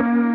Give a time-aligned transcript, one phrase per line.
[0.00, 0.29] Thanks.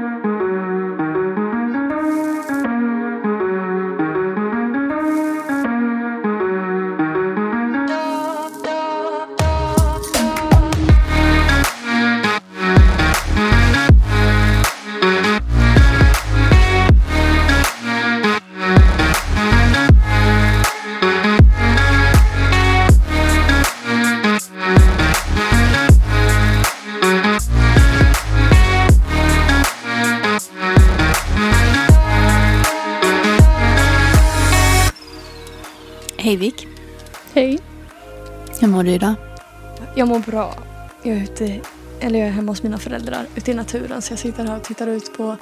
[41.26, 41.62] Ute,
[42.00, 44.64] eller jag är hemma hos mina föräldrar ute i naturen så jag sitter här och
[44.64, 45.38] tittar ut på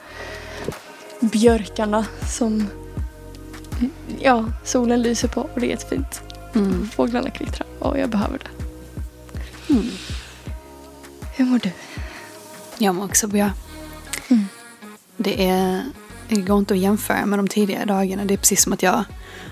[1.19, 2.67] björkarna som
[4.19, 6.21] ja, solen lyser på och det är jättefint.
[6.55, 6.89] Mm.
[6.89, 8.49] Fåglarna kvittrar och jag behöver det.
[9.73, 9.89] Mm.
[11.35, 11.71] Hur mår du?
[12.77, 13.51] Jag mår också bra.
[14.27, 14.45] Mm.
[15.17, 15.83] Det, är,
[16.29, 18.25] det går inte att jämföra med de tidigare dagarna.
[18.25, 19.03] Det är precis som att jag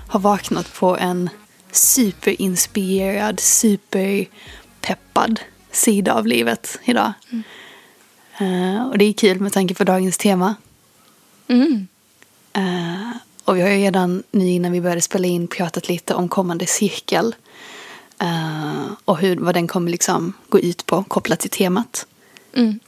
[0.08, 1.30] har vaknat på en
[1.72, 5.40] superinspirerad, superpeppad
[5.72, 7.12] sida av livet idag.
[7.30, 7.44] Mm.
[8.38, 10.54] Eh, och det är kul med tanke på dagens tema.
[11.48, 11.88] Mm.
[12.52, 16.28] Eh, och vi har ju redan nu innan vi började spela in pratat lite om
[16.28, 17.34] kommande cirkel.
[18.18, 22.06] Eh, och hur, vad den kommer liksom gå ut på kopplat till temat.
[22.54, 22.80] Mm.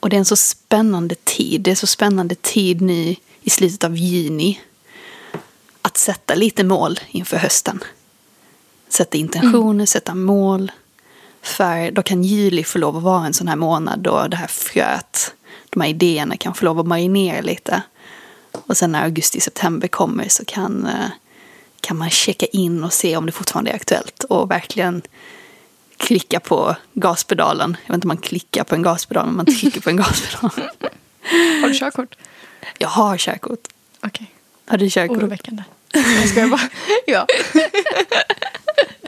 [0.00, 1.60] Och det är en så spännande tid.
[1.60, 4.60] Det är så spännande tid nu i slutet av juni.
[5.82, 7.80] Att sätta lite mål inför hösten.
[8.88, 10.72] Sätta intentioner, sätta mål.
[11.42, 14.46] För då kan juli få lov att vara en sån här månad då det här
[14.46, 15.34] fröet,
[15.70, 17.82] de här idéerna kan få lov att marinera lite.
[18.52, 21.10] Och sen när augusti-september kommer så kan, eh,
[21.80, 24.24] kan man checka in och se om det fortfarande är aktuellt.
[24.24, 25.02] Och verkligen
[25.96, 27.76] klicka på gaspedalen.
[27.86, 30.50] Jag vet inte om man klickar på en gaspedal, men man trycker på en gaspedal.
[31.62, 32.16] Har du körkort?
[32.78, 33.68] Jag har körkort.
[34.00, 34.34] Okej.
[34.66, 35.18] Har du körkort?
[35.18, 35.62] Oroväckande.
[35.92, 36.68] Jag ska bara...
[37.06, 37.26] ja.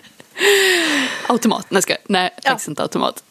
[1.29, 1.71] Automat?
[1.71, 2.51] Nej, ska, nej Ja.
[2.51, 3.25] faktiskt inte automat.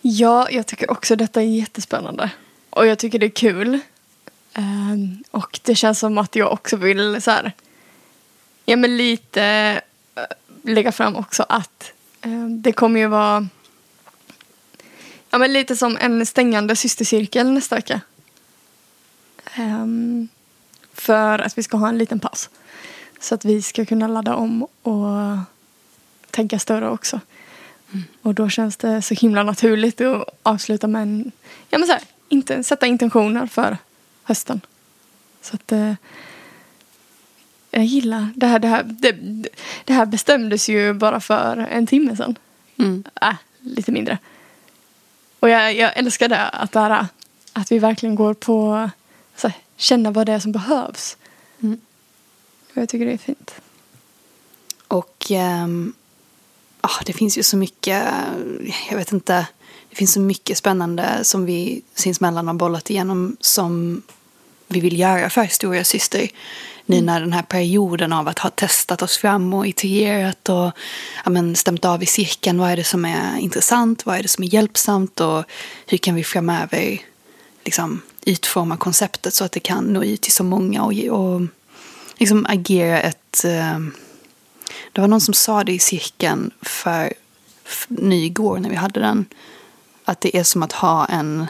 [0.00, 2.30] ja, jag tycker också detta är jättespännande.
[2.70, 3.78] Och jag tycker det är kul.
[4.54, 7.52] Ehm, och det känns som att jag också vill så här...
[8.64, 9.42] Ja, men lite
[10.14, 10.22] eh,
[10.62, 13.48] lägga fram också att eh, det kommer ju vara...
[15.30, 18.00] Ja, men lite som en stängande systercirkel nästa vecka.
[19.54, 20.28] Ehm,
[20.94, 22.50] för att vi ska ha en liten paus.
[23.20, 25.36] Så att vi ska kunna ladda om och
[26.30, 27.20] tänka större också.
[28.22, 31.32] Och då känns det så himla naturligt att avsluta med en,
[31.70, 33.76] ja men så här, inte, sätta intentioner för
[34.22, 34.60] hösten.
[35.42, 35.94] Så att eh,
[37.70, 39.12] jag gillar det här, det här, det,
[39.84, 42.38] det här bestämdes ju bara för en timme sedan.
[42.78, 43.04] Mm.
[43.22, 44.18] Äh, lite mindre.
[45.40, 47.06] Och jag, jag älskar det, att, det här,
[47.52, 48.90] att vi verkligen går på
[49.36, 51.16] så här, känna vad det är som behövs.
[51.60, 51.80] Mm.
[52.70, 53.54] Och jag tycker det är fint.
[54.88, 55.94] Och ehm,
[56.80, 58.04] ah, det finns ju så mycket,
[58.90, 59.46] jag vet inte,
[59.90, 64.02] det finns så mycket spännande som vi sinsemellan har bollat igenom som
[64.68, 66.28] vi vill göra för Stora Syster.
[66.86, 70.72] Nu när den här perioden av att ha testat oss fram och itererat och
[71.24, 72.58] ja, men, stämt av i cirkeln.
[72.58, 74.06] Vad är det som är intressant?
[74.06, 75.20] Vad är det som är hjälpsamt?
[75.20, 75.44] Och
[75.86, 76.98] hur kan vi framöver
[77.64, 81.42] liksom, utforma konceptet så att det kan nå ut till så många och, och
[82.18, 83.44] liksom agera ett...
[83.44, 83.78] Eh,
[84.92, 87.12] det var någon som sa det i cirkeln för,
[87.64, 89.26] för nu igår när vi hade den.
[90.04, 91.46] Att det är som att ha en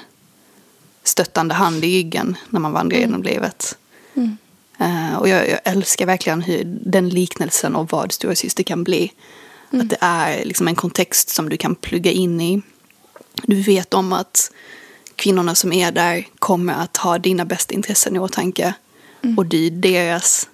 [1.04, 3.78] stöttande hand i ryggen när man vandrar genom livet.
[4.14, 4.36] Mm.
[4.78, 9.12] Eh, och jag, jag älskar verkligen hur den liknelsen och vad stora syster kan bli.
[9.70, 12.62] Att det är liksom en kontext som du kan plugga in i.
[13.42, 14.52] Du vet om att
[15.16, 18.74] kvinnorna som är där kommer att ha dina bästa intressen i åtanke.
[19.36, 20.48] Och du deras.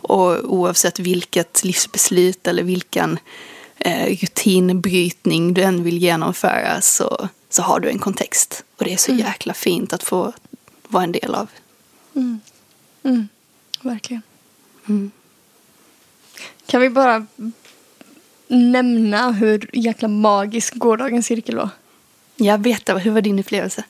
[0.00, 3.18] Och oavsett vilket livsbeslut eller vilken
[3.78, 8.64] eh, rutinbrytning du än vill genomföra så, så har du en kontext.
[8.76, 10.32] Och det är så jäkla fint att få
[10.88, 11.48] vara en del av.
[12.14, 12.40] Mm.
[13.02, 13.28] Mm.
[13.82, 14.22] Verkligen.
[14.88, 15.10] Mm.
[16.66, 17.26] Kan vi bara
[18.48, 21.70] nämna hur jäkla magisk gårdagens cirkel var?
[22.36, 23.84] Jag vet det, hur var din upplevelse?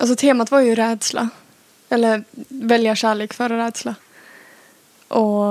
[0.00, 1.28] Alltså temat var ju rädsla.
[1.92, 3.94] Eller välja kärlek före rädsla.
[5.08, 5.44] Och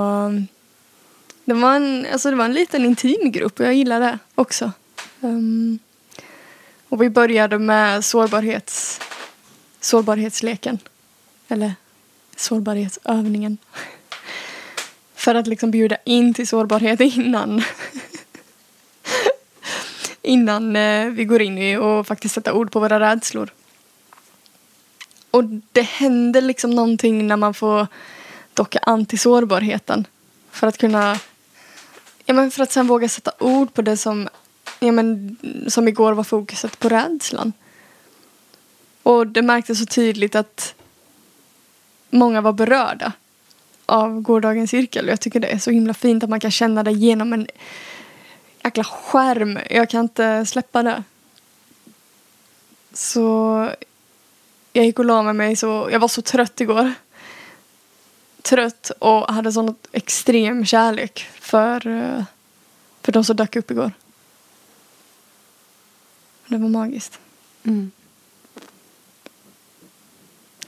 [1.44, 4.72] det var en, alltså det var en liten intim grupp och jag gillar det också.
[5.20, 5.78] Um,
[6.88, 9.00] och vi började med sårbarhets,
[9.80, 10.78] sårbarhetsleken.
[11.48, 11.74] Eller
[12.36, 13.58] sårbarhetsövningen.
[15.14, 17.62] För att liksom bjuda in till sårbarhet innan.
[20.22, 23.50] innan eh, vi går in i och faktiskt sätta ord på våra rädslor.
[25.32, 27.86] Och det händer liksom någonting när man får
[28.54, 30.06] docka an till sårbarheten.
[30.50, 31.18] För att kunna,
[32.24, 34.28] ja men för att sen våga sätta ord på det som,
[34.80, 35.36] ja men
[35.68, 37.52] som igår var fokuset på rädslan.
[39.02, 40.74] Och det märktes så tydligt att
[42.10, 43.12] många var berörda
[43.86, 45.08] av gårdagens cirkel.
[45.08, 47.46] Jag tycker det är så himla fint att man kan känna det genom en
[48.64, 49.58] jäkla skärm.
[49.70, 51.02] Jag kan inte släppa det.
[52.92, 53.68] Så
[54.72, 56.92] jag gick och la med mig så, jag var så trött igår.
[58.42, 62.24] Trött och hade sån extrem kärlek för, eh,
[63.02, 63.92] för de som dök upp igår.
[66.46, 67.18] Det var magiskt.
[67.62, 67.90] Mm.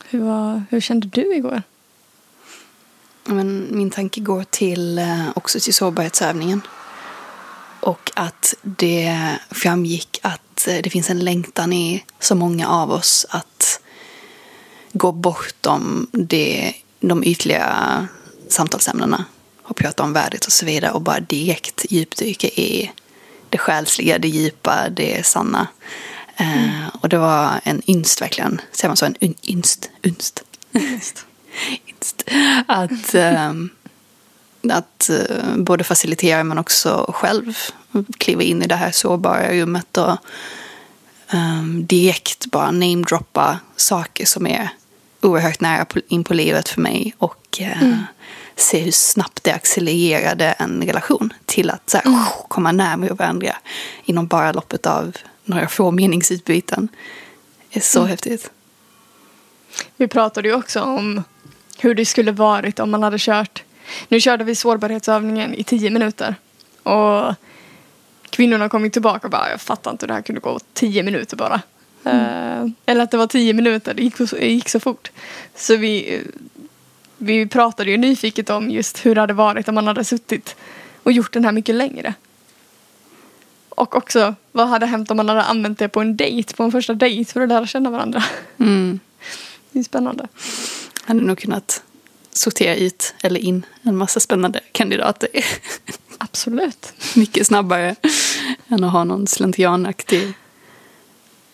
[0.05, 1.63] Hur, var, hur kände du igår?
[3.25, 6.61] Men min tanke går till, eh, också till sårbarhetsövningen.
[7.81, 13.27] Och att det framgick att eh, det finns en längtan i så många av oss
[13.29, 13.54] att
[14.95, 18.09] gå bortom det, de ytliga
[18.49, 19.25] samtalsämnena
[19.63, 22.93] och prata om värdet och så vidare och bara direkt djupdyka i
[23.51, 25.67] det själsliga, det djupa, det sanna.
[26.37, 26.59] Mm.
[26.59, 29.07] Uh, och det var en ynst verkligen, säger man så?
[29.07, 29.91] En un, ynst?
[30.03, 30.45] Just.
[31.87, 32.31] ynst.
[32.67, 33.71] Att, um,
[34.71, 37.57] att uh, både facilitera men också själv
[38.19, 40.17] kliva in i det här sårbara rummet och
[41.33, 44.71] um, direkt bara namedroppa saker som är
[45.25, 47.99] oerhört nära in på livet för mig och uh, mm.
[48.57, 52.21] se hur snabbt det accelererade en relation till att så här, mm.
[52.49, 53.57] komma närmare varandra
[54.05, 56.89] inom bara loppet av några få meningsutbyten.
[57.73, 58.11] Det är så mm.
[58.11, 58.51] häftigt.
[59.97, 61.25] Vi pratade ju också om
[61.79, 63.63] hur det skulle varit om man hade kört.
[64.09, 66.35] Nu körde vi sårbarhetsövningen i tio minuter.
[66.83, 67.35] Och
[68.31, 71.03] kvinnorna kom ju tillbaka och bara, jag fattar inte hur det här kunde gå tio
[71.03, 71.63] minuter bara.
[72.05, 72.65] Mm.
[72.65, 75.11] Uh, eller att det var tio minuter, det gick, det gick så fort.
[75.55, 76.23] Så vi,
[77.19, 80.57] vi pratade ju nyfiket om just hur det hade varit om man hade suttit
[81.03, 82.15] och gjort den här mycket längre.
[83.69, 86.73] Och också, vad hade hänt om man hade använt det på en dejt, på en
[86.73, 88.25] första dejt för att lära känna varandra.
[88.59, 89.01] Mm.
[89.73, 90.29] Det är spännande.
[91.01, 91.83] Jag hade nog kunnat
[92.33, 95.29] sortera ut eller in en massa spännande kandidater.
[96.19, 96.93] Absolut.
[97.17, 97.97] Mycket snabbare
[98.69, 100.35] än att ha någon slentrianaktig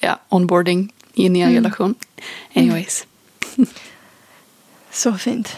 [0.01, 1.63] ja, onboarding in i en mm.
[1.63, 1.95] relation.
[2.55, 3.07] Anyways.
[4.91, 5.57] Så fint.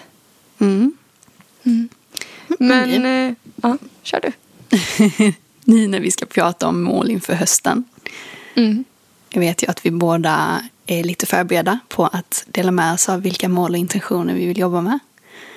[0.59, 0.93] Mm.
[1.63, 1.89] Mm.
[2.59, 3.29] Men, mm.
[3.29, 4.33] Eh, ja, kör du.
[5.65, 7.85] nu när vi ska prata om mål inför hösten.
[8.55, 8.85] Mm.
[9.29, 13.23] Jag vet ju att vi båda är lite förberedda på att dela med oss av
[13.23, 14.99] vilka mål och intentioner vi vill jobba med.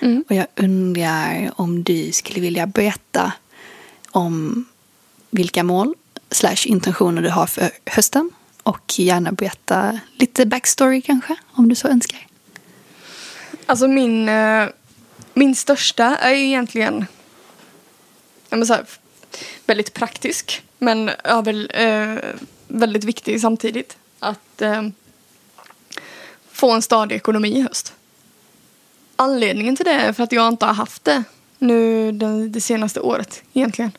[0.02, 0.24] Mm.
[0.30, 3.34] Och jag undrar om du skulle vilja berätta
[4.12, 4.66] om
[5.30, 5.94] vilka mål
[6.32, 8.32] slash intentioner du har för hösten.
[8.66, 12.28] Och gärna berätta lite backstory kanske, om du så önskar.
[13.66, 14.68] Alltså min, eh,
[15.34, 17.06] min största är ju egentligen
[18.50, 18.86] så här,
[19.66, 20.64] väldigt praktisk.
[20.78, 21.12] Men
[21.44, 22.16] väl, eh,
[22.68, 23.98] väldigt viktig samtidigt.
[24.20, 24.88] Att eh,
[26.52, 27.94] få en stadig ekonomi i höst.
[29.16, 31.24] Anledningen till det är för att jag inte har haft det
[31.58, 33.92] nu det, det senaste året egentligen.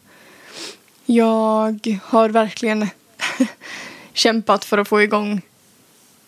[1.06, 2.88] Jag har verkligen
[4.16, 5.42] kämpat för att få igång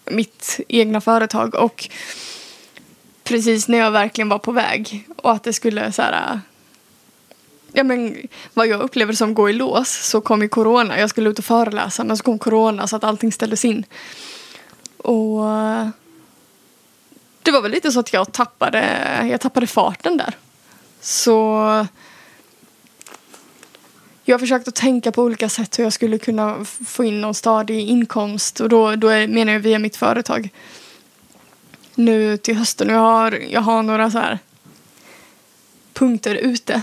[0.05, 1.91] mitt egna företag och
[3.25, 6.41] precis när jag verkligen var på väg och att det skulle så här
[7.73, 8.17] ja, men,
[8.55, 10.99] vad jag upplever som gå i lås så kom ju corona.
[10.99, 13.85] Jag skulle ut och föreläsa men så kom corona så att allting ställdes in.
[14.97, 15.45] Och
[17.43, 18.83] det var väl lite så att jag tappade,
[19.31, 20.35] jag tappade farten där.
[21.01, 21.87] Så
[24.29, 27.35] jag har försökt att tänka på olika sätt hur jag skulle kunna få in någon
[27.35, 30.49] stadig inkomst och då, då är, menar jag via mitt företag.
[31.95, 34.39] Nu till hösten, jag har, jag har några så här
[35.93, 36.83] punkter ute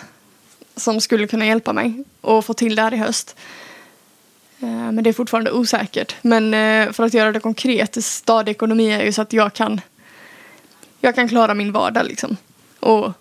[0.75, 3.35] som skulle kunna hjälpa mig att få till det här i höst.
[4.59, 6.15] Eh, men det är fortfarande osäkert.
[6.21, 9.81] Men eh, för att göra det konkret, stadig ekonomi är ju så att jag kan
[10.99, 12.37] jag kan klara min vardag liksom.
[12.79, 13.11] Och,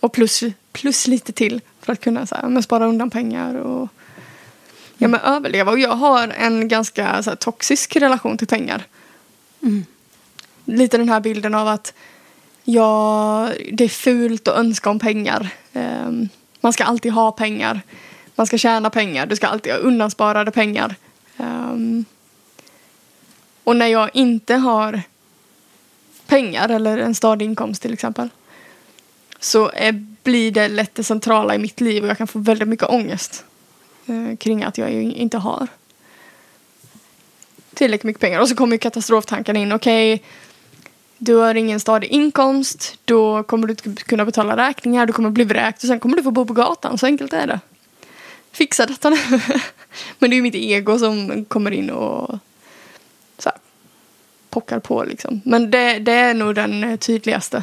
[0.00, 0.42] och plus,
[0.72, 3.88] plus lite till för att kunna så här, men spara undan pengar och
[4.98, 5.72] ja, men överleva.
[5.72, 8.82] Och jag har en ganska så här, toxisk relation till pengar.
[9.62, 9.84] Mm.
[10.64, 11.94] Lite den här bilden av att
[12.64, 15.48] ja, det är fult att önska om pengar.
[15.72, 16.28] Um,
[16.60, 17.80] man ska alltid ha pengar.
[18.34, 19.26] Man ska tjäna pengar.
[19.26, 20.94] Du ska alltid ha undansparade pengar.
[21.36, 22.04] Um,
[23.64, 25.02] och när jag inte har
[26.26, 28.28] pengar eller en stadig inkomst till exempel
[29.44, 32.68] så är, blir det lätt det centrala i mitt liv och jag kan få väldigt
[32.68, 33.44] mycket ångest.
[34.06, 35.66] eh, kring att jag inte har
[37.74, 38.40] tillräckligt mycket pengar.
[38.40, 39.72] Och så kommer katastroftankarna in.
[39.72, 40.22] Okej,
[41.18, 42.98] du har ingen stadig inkomst.
[43.04, 45.06] Då kommer du inte kunna betala räkningar.
[45.06, 46.98] Du kommer bli vräkt och sen kommer du få bo på gatan.
[46.98, 47.60] Så enkelt är det.
[48.52, 49.16] Fixa detta nu.
[50.18, 52.38] Men det är ju mitt ego som kommer in och
[53.38, 53.58] så här,
[54.50, 55.40] pockar på liksom.
[55.44, 57.62] Men det, det är nog den eh, tydligaste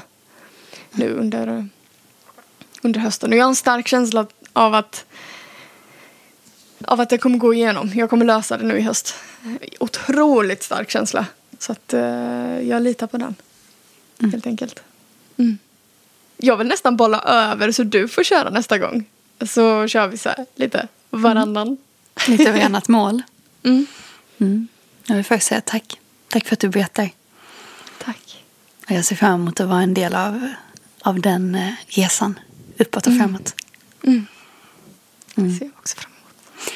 [0.92, 1.64] nu under, eh,
[2.82, 3.32] under hösten.
[3.32, 5.06] Och jag har en stark känsla av att
[6.86, 7.92] av att det kommer gå igenom.
[7.96, 9.16] Jag kommer lösa det nu i höst.
[9.80, 11.26] Otroligt stark känsla.
[11.60, 12.02] Så att uh,
[12.62, 13.36] jag litar på den.
[14.20, 14.32] Mm.
[14.32, 14.84] Helt enkelt.
[15.38, 15.58] Mm.
[16.38, 19.06] Jag vill nästan bolla över så du får köra nästa gång.
[19.42, 21.68] Så kör vi så här lite varannan.
[21.68, 21.78] Mm.
[22.28, 23.22] Lite varannat mål.
[23.64, 23.86] Mm.
[24.38, 24.68] Mm.
[25.06, 26.00] Jag vill först säga tack.
[26.28, 27.10] Tack för att du berättar.
[27.98, 28.44] Tack.
[28.88, 30.50] jag ser fram emot att vara en del av,
[31.02, 32.40] av den eh, resan.
[32.78, 33.20] Uppåt och mm.
[33.20, 33.56] framåt.
[34.04, 34.26] Mm.
[35.36, 35.58] Mm.
[35.58, 36.74] ser jag också fram emot.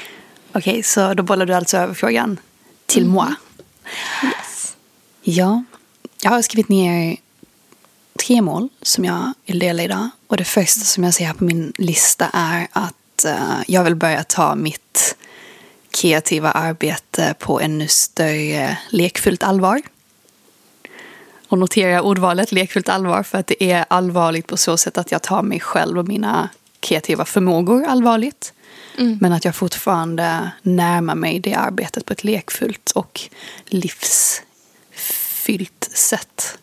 [0.51, 2.39] Okej, okay, så då bollar du alltså över frågan
[2.85, 3.13] till mm.
[3.13, 3.35] moi.
[4.23, 4.75] Yes.
[5.21, 5.63] Ja,
[6.21, 7.17] jag har skrivit ner
[8.19, 10.09] tre mål som jag vill dela idag.
[10.27, 13.95] Och det första som jag ser här på min lista är att uh, jag vill
[13.95, 15.15] börja ta mitt
[15.91, 19.81] kreativa arbete på ännu större lekfullt allvar.
[21.55, 25.21] Och notera ordvalet lekfullt allvar för att det är allvarligt på så sätt att jag
[25.21, 28.53] tar mig själv och mina kreativa förmågor allvarligt.
[28.97, 29.17] Mm.
[29.21, 33.21] Men att jag fortfarande närmar mig det arbetet på ett lekfullt och
[33.65, 34.43] livsfyllt
[35.93, 36.57] sätt.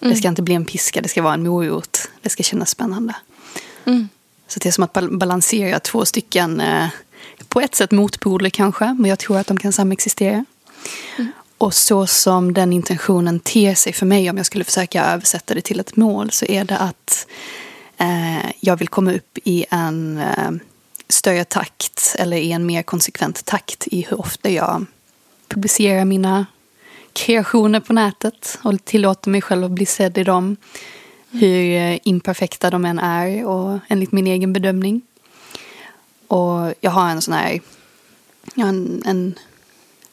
[0.00, 0.12] Mm.
[0.12, 2.10] Det ska inte bli en piska, det ska vara en morot.
[2.22, 3.14] Det ska kännas spännande.
[3.84, 4.08] Mm.
[4.48, 6.88] Så det är som att balansera två stycken, eh,
[7.48, 10.44] på ett sätt motpoler kanske, men jag tror att de kan samexistera.
[11.58, 11.66] Mm.
[11.66, 15.60] Och så som den intentionen ter sig för mig, om jag skulle försöka översätta det
[15.60, 17.26] till ett mål, så är det att
[17.96, 20.50] eh, jag vill komma upp i en eh,
[21.08, 24.86] större takt, eller i en mer konsekvent takt i hur ofta jag
[25.48, 26.46] publicerar mina
[27.12, 30.56] kreationer på nätet och tillåter mig själv att bli sedd i dem.
[31.30, 35.02] Hur eh, imperfekta de än är och enligt min egen bedömning.
[36.28, 37.60] Och jag har en sån här,
[38.56, 39.38] en, en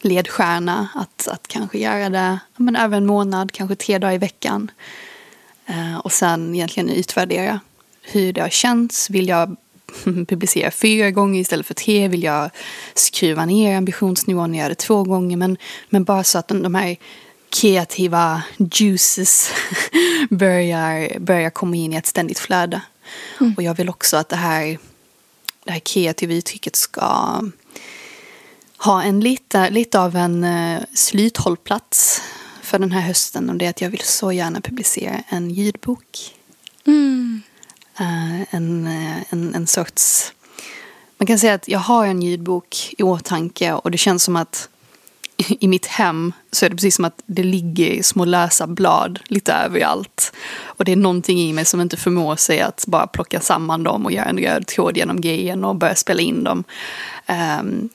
[0.03, 4.71] ledstjärna att, att kanske göra det men över en månad, kanske tre dagar i veckan.
[5.65, 7.59] Eh, och sen egentligen utvärdera
[8.01, 9.09] hur det har känts.
[9.09, 9.55] Vill jag
[10.03, 12.07] publicera fyra gånger istället för tre?
[12.07, 12.49] Vill jag
[12.93, 15.37] skruva ner ambitionsnivån och göra det två gånger?
[15.37, 15.57] Men,
[15.89, 16.97] men bara så att de, de här
[17.49, 19.51] kreativa juices
[20.29, 22.81] börjar, börjar komma in i ett ständigt flöde.
[23.39, 23.53] Mm.
[23.57, 24.77] Och jag vill också att det här,
[25.63, 27.41] det här kreativa uttrycket ska
[28.83, 32.21] ha en lite, lite av en uh, sluthållplats
[32.61, 33.49] för den här hösten.
[33.49, 36.35] Och det är att jag vill så gärna publicera en ljudbok.
[36.85, 37.41] Mm.
[38.01, 40.33] Uh, en, uh, en, en sorts...
[41.17, 44.69] Man kan säga att jag har en ljudbok i åtanke och det känns som att
[45.37, 49.53] i mitt hem så är det precis som att det ligger små lösa blad lite
[49.53, 50.33] överallt.
[50.61, 54.05] Och det är någonting i mig som inte förmår sig att bara plocka samman dem
[54.05, 56.63] och göra en röd tråd genom grejen och börja spela in dem.
[57.59, 57.89] Um,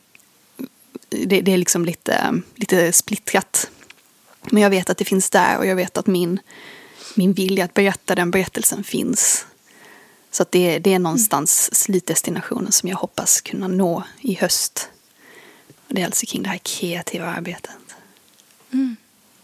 [1.09, 3.71] det, det, är liksom lite, lite splittrat.
[4.50, 6.41] Men jag vet att det finns där och jag vet att min,
[7.15, 9.47] min vilja att berätta den berättelsen finns.
[10.31, 14.88] Så att det, det är någonstans slutdestinationen som jag hoppas kunna nå i höst.
[15.88, 17.71] Och det är alltså kring det här kreativa arbetet.
[18.73, 18.97] Mm.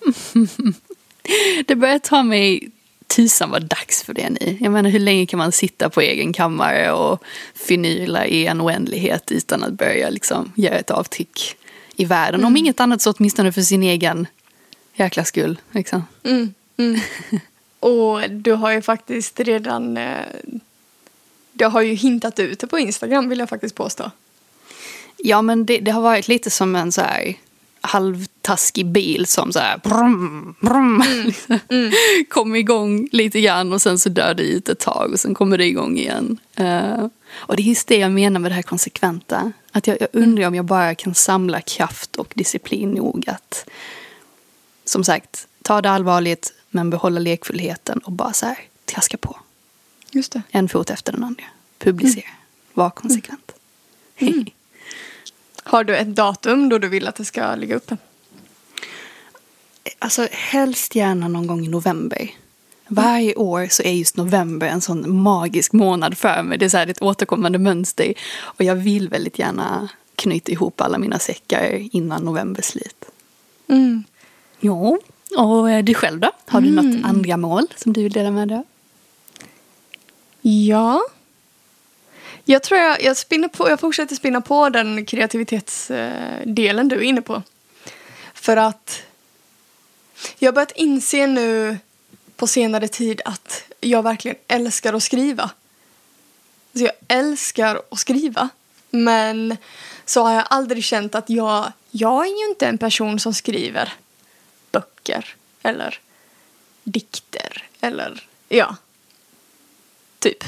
[1.67, 2.71] det börjar ta mig
[3.07, 4.59] tusan vad dags för det nu.
[4.61, 9.33] Jag menar hur länge kan man sitta på egen kammare och förnyla i en oändlighet
[9.33, 11.57] utan att börja liksom göra ett avtryck
[11.97, 12.41] i världen.
[12.41, 12.47] Mm.
[12.47, 14.27] Om inget annat så åtminstone för sin egen
[14.95, 15.61] jäkla skull.
[15.71, 16.05] Liksom.
[16.25, 16.55] Mm.
[16.77, 17.01] Mm.
[17.81, 20.19] och du har ju faktiskt redan eh,
[21.53, 24.11] du har ju hintat ut det på Instagram vill jag faktiskt påstå.
[25.17, 27.35] Ja men det, det har varit lite som en så här
[27.87, 31.33] halvtaskig bil som så här brum, brum, mm.
[31.69, 31.93] mm.
[32.29, 35.59] kommer igång lite grann och sen så dör det ut ett tag och sen kommer
[35.59, 36.39] det igång igen.
[36.61, 39.53] Uh, och det är just det jag menar med det här konsekventa.
[39.73, 43.71] Att jag, jag undrar om jag bara kan samla kraft och disciplin nog att
[44.85, 49.37] som sagt ta det allvarligt men behålla lekfullheten och bara så här traska på.
[50.11, 50.43] Just det.
[50.51, 51.45] En fot efter den andra.
[51.79, 52.25] Publicera.
[52.25, 52.37] Mm.
[52.75, 53.53] Var konsekvent.
[54.17, 54.45] Mm.
[55.65, 57.97] Har du ett datum då du vill att det ska ligga uppe?
[59.99, 62.31] Alltså helst gärna någon gång i november.
[62.89, 66.59] Varje år så är just november en sån magisk månad för mig.
[66.59, 68.15] Det är, så här, ett återkommande mönster.
[68.41, 73.05] Och jag vill väldigt gärna knyta ihop alla mina säckar innan november slut.
[73.69, 74.05] Mm.
[74.61, 74.99] Ja,
[75.37, 76.31] och eh, du själv då?
[76.47, 76.91] Har du mm.
[76.91, 78.63] något andra mål som du vill dela med dig
[80.41, 81.03] Ja.
[82.45, 87.23] Jag tror jag, jag, spinner på, jag fortsätter spinna på den kreativitetsdelen du är inne
[87.23, 87.43] på.
[88.35, 89.03] För att
[90.39, 91.79] jag har börjat inse nu
[92.37, 95.51] på senare tid att jag verkligen älskar att skriva.
[96.75, 98.49] Så jag älskar att skriva.
[98.91, 99.57] Men
[100.05, 103.93] så har jag aldrig känt att jag, jag är ju inte en person som skriver
[104.71, 106.01] böcker eller
[106.85, 108.77] dikter eller ja,
[110.19, 110.45] typ.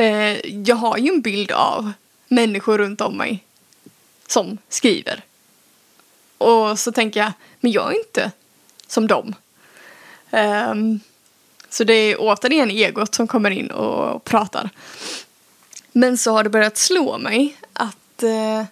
[0.00, 1.92] Eh, jag har ju en bild av
[2.28, 3.44] människor runt om mig
[4.26, 5.24] som skriver.
[6.38, 8.32] Och så tänker jag, men jag är inte
[8.86, 9.34] som dem.
[10.30, 11.00] Um,
[11.68, 14.70] så det är återigen egot som kommer in och pratar.
[15.92, 18.64] Men så har det börjat slå mig att eh,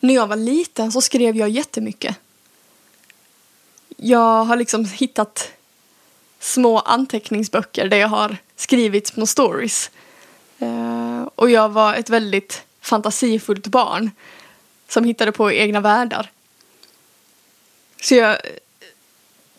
[0.00, 2.16] när jag var liten så skrev jag jättemycket.
[3.96, 5.52] Jag har liksom hittat
[6.40, 9.90] små anteckningsböcker där jag har skrivit små stories.
[10.58, 14.10] Eh, och jag var ett väldigt fantasifullt barn
[14.88, 16.30] som hittade på egna världar.
[18.00, 18.36] Så, jag,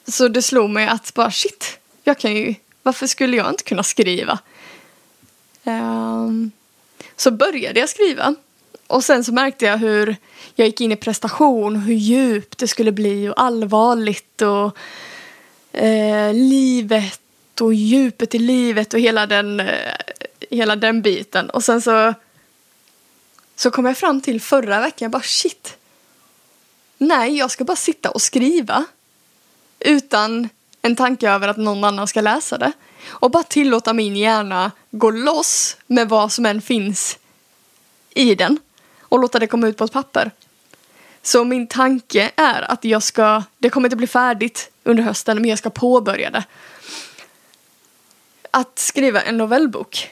[0.08, 3.84] så det slog mig att bara shit, jag kan ju, varför skulle jag inte kunna
[3.84, 4.40] skriva?
[5.64, 6.52] Um,
[7.16, 8.36] så började jag skriva.
[8.88, 10.16] Och sen så märkte jag hur
[10.56, 14.78] jag gick in i prestation, hur djupt det skulle bli och allvarligt och
[15.80, 17.22] eh, livet
[17.62, 19.96] och djupet i livet och hela den, eh,
[20.50, 21.50] hela den biten.
[21.50, 22.14] Och sen så,
[23.56, 25.78] så kom jag fram till förra veckan, jag bara shit.
[26.98, 28.86] Nej, jag ska bara sitta och skriva.
[29.80, 30.50] Utan
[30.82, 32.72] en tanke över att någon annan ska läsa det.
[33.08, 37.18] Och bara tillåta min hjärna gå loss med vad som än finns
[38.10, 38.60] i den.
[39.02, 40.32] Och låta det komma ut på ett papper.
[41.22, 45.50] Så min tanke är att jag ska, det kommer inte bli färdigt under hösten, men
[45.50, 46.44] jag ska påbörja det.
[48.58, 50.10] Att skriva en novellbok.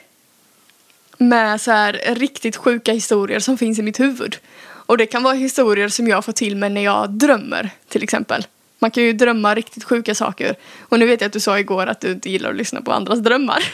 [1.18, 4.36] Med så här riktigt sjuka historier som finns i mitt huvud.
[4.62, 8.46] Och det kan vara historier som jag får till mig när jag drömmer, till exempel.
[8.78, 10.54] Man kan ju drömma riktigt sjuka saker.
[10.80, 12.92] Och nu vet jag att du sa igår att du inte gillar att lyssna på
[12.92, 13.58] andras drömmar.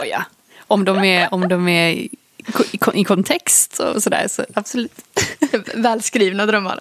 [0.00, 0.24] oh, ja.
[0.66, 2.10] Om de är, om de är i,
[2.94, 5.00] i kontext och sådär så absolut.
[5.74, 6.80] Välskrivna drömmar.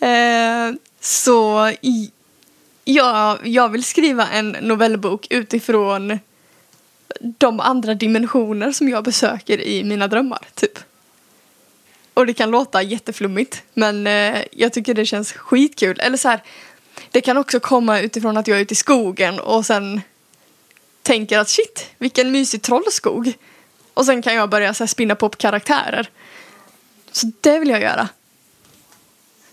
[0.00, 2.10] Eh, så i,
[2.88, 6.18] ja, jag vill skriva en novellbok utifrån
[7.20, 10.78] de andra dimensioner som jag besöker i mina drömmar, typ.
[12.14, 16.00] Och det kan låta jätteflummigt, men eh, jag tycker det känns skitkul.
[16.00, 16.42] Eller så här,
[17.10, 20.00] det kan också komma utifrån att jag är ute i skogen och sen
[21.02, 23.32] tänker att shit, vilken mysig trollskog.
[23.94, 26.08] Och sen kan jag börja så här, spinna på karaktärer.
[27.12, 28.08] Så det vill jag göra.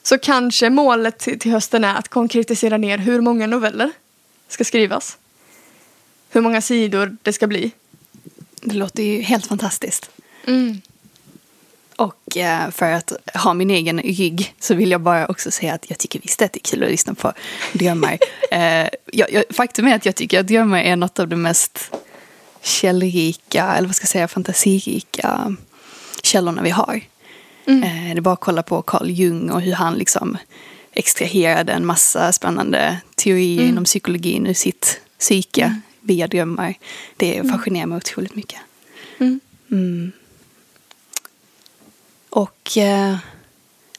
[0.04, 3.92] Så kanske målet till hösten är att konkretisera ner hur många noveller
[4.48, 5.18] ska skrivas.
[6.30, 7.72] Hur många sidor det ska bli.
[8.62, 10.10] Det låter ju helt fantastiskt.
[10.48, 10.82] Mm.
[11.96, 15.90] Och eh, för att ha min egen rygg så vill jag bara också säga att
[15.90, 17.34] jag tycker visst att det är kul att lyssna på
[17.74, 18.20] drömmar.
[18.52, 18.88] eh,
[19.50, 21.92] faktum är att jag tycker att drömmar är något av det mest
[22.62, 25.56] källrika, eller vad ska jag säga, fantasirika
[26.24, 27.02] källorna vi har.
[27.66, 27.84] Mm.
[27.84, 30.38] Eh, det är bara att kolla på Carl Jung och hur han liksom
[30.92, 33.70] extraherade en massa spännande teorier mm.
[33.70, 35.82] inom psykologin ur sitt psyke mm.
[36.02, 36.74] via drömmar.
[37.18, 37.52] Det mm.
[37.52, 38.60] fascinerar mig otroligt mycket.
[39.18, 39.40] Mm.
[39.72, 40.12] Mm.
[42.30, 43.16] Och eh,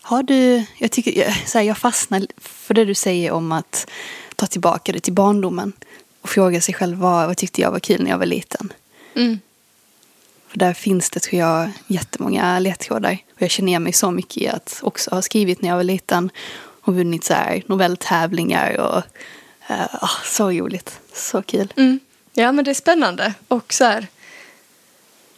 [0.01, 3.91] har du, jag tycker, så här, jag fastnar för det du säger om att
[4.37, 5.73] ta tillbaka det till barndomen
[6.21, 8.73] och fråga sig själv vad, vad tyckte jag var kul när jag var liten.
[9.15, 9.39] Mm.
[10.49, 13.19] För där finns det tror jag jättemånga ledtrådar.
[13.35, 15.85] Och jag känner igen mig så mycket i att också ha skrivit när jag var
[15.85, 16.31] liten
[16.81, 19.03] och vunnit så här novelltävlingar och
[19.71, 21.73] uh, så roligt, så kul.
[21.77, 22.01] Mm.
[22.33, 24.07] Ja men det är spännande och så här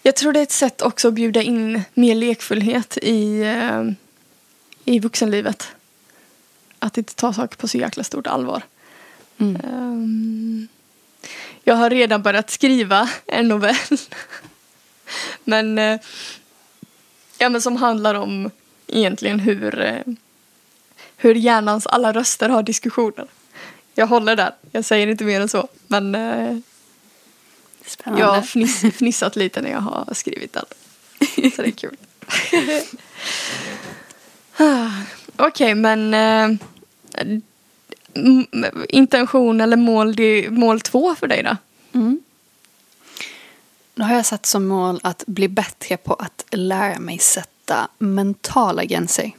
[0.07, 3.85] jag tror det är ett sätt också att bjuda in mer lekfullhet i, eh,
[4.85, 5.69] i vuxenlivet.
[6.79, 8.63] Att inte ta saker på så jäkla stort allvar.
[9.39, 9.61] Mm.
[9.65, 10.69] Um,
[11.65, 13.99] jag har redan börjat skriva en novell.
[15.45, 16.01] men, eh,
[17.39, 18.51] ja, men som handlar om
[18.87, 20.01] egentligen hur, eh,
[21.17, 23.27] hur hjärnans alla röster har diskussioner.
[23.95, 25.69] Jag håller där, jag säger inte mer än så.
[25.87, 26.59] Men eh,
[27.87, 28.25] Spännande.
[28.25, 30.65] Jag har fniss, fnissat lite när jag har skrivit den.
[31.57, 31.97] Så det är kul.
[35.37, 36.51] Okej, okay, men äh,
[38.89, 40.17] intention eller mål,
[40.51, 41.57] mål två för dig då?
[41.99, 42.21] Mm.
[43.97, 48.85] Då har jag satt som mål att bli bättre på att lära mig sätta mentala
[48.85, 49.33] gränser.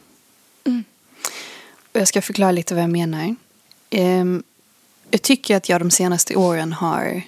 [0.64, 0.84] Mm.
[1.92, 3.36] Och jag ska förklara lite vad jag menar.
[3.92, 4.44] Um,
[5.12, 7.22] jag tycker att jag de senaste åren har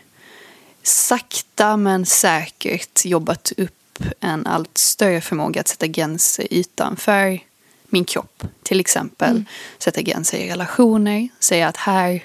[0.83, 7.39] sakta men säkert jobbat upp en allt större förmåga att sätta gränser utanför
[7.87, 8.43] min kropp.
[8.63, 9.45] Till exempel mm.
[9.77, 12.23] sätta gränser i relationer, säga att här,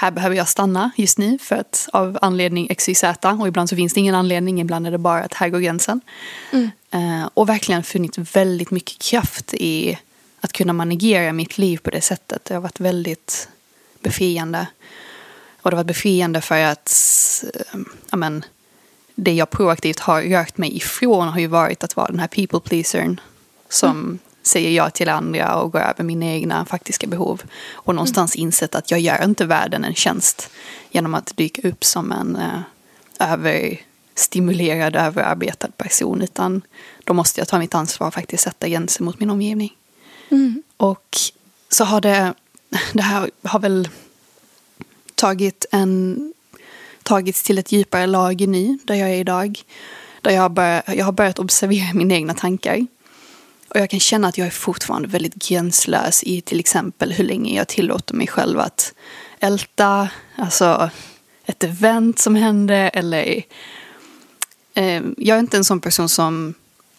[0.00, 3.04] här behöver jag stanna just nu för att av anledning XYZ
[3.40, 6.00] och ibland så finns det ingen anledning, ibland är det bara att här går gränsen.
[6.52, 6.70] Mm.
[6.94, 9.98] Uh, och verkligen funnit väldigt mycket kraft i
[10.40, 12.44] att kunna managera mitt liv på det sättet.
[12.44, 13.48] Det har varit väldigt
[14.00, 14.66] befriande.
[15.62, 16.92] Och det var befriande för att
[17.54, 18.44] äh, amen,
[19.14, 22.60] det jag proaktivt har rört mig ifrån har ju varit att vara den här people
[22.60, 23.20] pleasern
[23.68, 24.18] som mm.
[24.42, 27.42] Säger ja till andra och går över mina egna faktiska behov.
[27.72, 28.46] Och någonstans mm.
[28.46, 30.50] insett att jag gör inte världen en tjänst
[30.90, 32.60] genom att dyka upp som en äh,
[33.32, 36.22] överstimulerad, överarbetad person.
[36.22, 36.62] Utan
[37.04, 39.76] då måste jag ta mitt ansvar och faktiskt sätta gränser mot min omgivning.
[40.30, 40.62] Mm.
[40.76, 41.16] Och
[41.68, 42.34] så har det,
[42.92, 43.88] det här har väl
[45.14, 46.32] tagit en,
[47.02, 49.62] tagits till ett djupare lager nu, där jag är idag.
[50.22, 52.86] Där jag börjat, jag har börjat observera mina egna tankar.
[53.70, 57.56] Och jag kan känna att jag är fortfarande väldigt gränslös i till exempel hur länge
[57.56, 58.94] jag tillåter mig själv att
[59.40, 60.90] älta, alltså
[61.44, 63.42] ett event som händer eller
[64.74, 66.54] eh, jag är inte en sån person som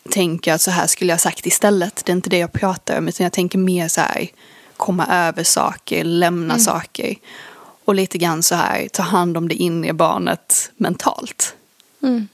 [0.09, 2.05] tänker att så här skulle jag sagt istället.
[2.05, 4.27] Det är inte det jag pratar om utan jag tänker mer så här
[4.77, 6.59] komma över saker, lämna mm.
[6.59, 7.15] saker.
[7.85, 11.55] Och lite grann så här ta hand om det inre barnet mentalt.
[12.03, 12.27] Mm.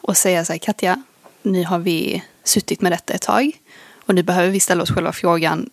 [0.00, 1.02] Och säga så här Katja,
[1.42, 3.52] nu har vi suttit med detta ett tag.
[3.94, 5.70] Och nu behöver vi ställa oss själva frågan,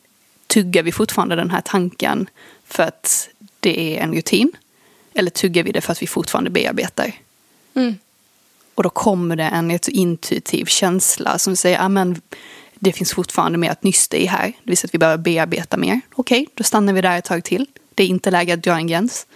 [0.48, 2.30] tuggar vi fortfarande den här tanken
[2.66, 4.52] för att det är en rutin?
[5.14, 7.12] Eller tuggar vi det för att vi fortfarande bearbetar?
[7.74, 7.96] Mm.
[8.76, 12.22] Och då kommer det en intuitiv känsla som säger, amen,
[12.76, 14.48] det finns fortfarande mer att nysta i här.
[14.48, 16.02] Det vill säga att vi behöver bearbeta mer.
[16.14, 17.66] Okej, okay, då stannar vi där ett tag till.
[17.98, 19.28] Det är inte läge att dra en gräns.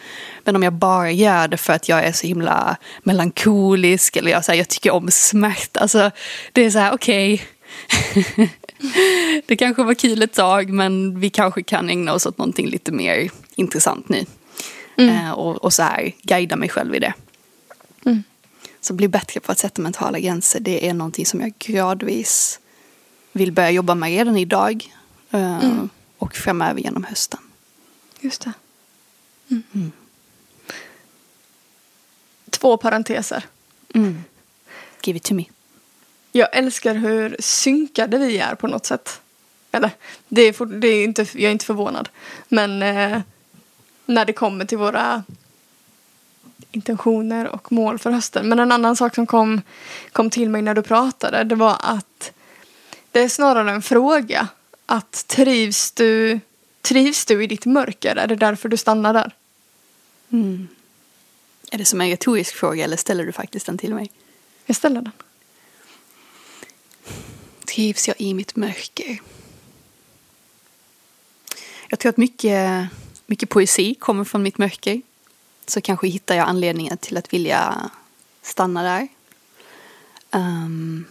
[0.44, 4.46] Men om jag bara gör det för att jag är så himla melankolisk eller jag,
[4.46, 5.80] så här, jag tycker om smärta.
[5.80, 6.12] Alltså,
[6.52, 7.34] det är så här, okej.
[7.34, 8.48] Okay.
[9.48, 12.92] det kanske var kul ett tag men vi kanske kan ägna oss åt någonting lite
[12.92, 14.26] mer intressant nu.
[14.98, 15.16] Mm.
[15.16, 17.14] Eh, och, och, så här guida mig själv i det.
[18.06, 18.24] Mm.
[18.82, 20.60] Så bli bättre på att sätta mentala gränser.
[20.60, 22.60] Det är någonting som jag gradvis
[23.32, 24.90] vill börja jobba med redan idag.
[25.32, 25.90] Eh, mm.
[26.18, 27.40] Och framöver genom hösten.
[28.22, 28.54] Just det.
[29.50, 29.64] Mm.
[29.74, 29.92] Mm.
[32.50, 33.46] Två parenteser.
[33.94, 34.24] Mm.
[35.04, 35.46] Give it to me.
[36.32, 39.22] Jag älskar hur synkade vi är på något sätt.
[39.72, 39.92] Eller,
[40.28, 42.10] det är, det är inte, jag är inte förvånad.
[42.48, 43.22] Men eh,
[44.06, 45.24] när det kommer till våra
[46.72, 48.50] intentioner och mål för hösten.
[48.50, 49.62] Men en annan sak som kom,
[50.12, 52.32] kom till mig när du pratade det var att
[53.12, 54.48] det är snarare en fråga.
[54.86, 56.40] Att trivs du,
[56.82, 58.16] trivs du i ditt mörker?
[58.16, 59.36] Är det därför du stannar där?
[60.32, 60.68] Mm.
[61.72, 64.12] Är det som en retorisk fråga eller ställer du faktiskt den till mig?
[64.66, 65.12] Jag ställer den.
[67.66, 69.22] Trivs jag i mitt mörker?
[71.88, 72.88] Jag tror att mycket,
[73.26, 75.02] mycket poesi kommer från mitt mörker
[75.68, 77.92] så kanske hittar jag anledningen till att vilja
[78.42, 79.08] stanna där.
[80.32, 81.06] Um,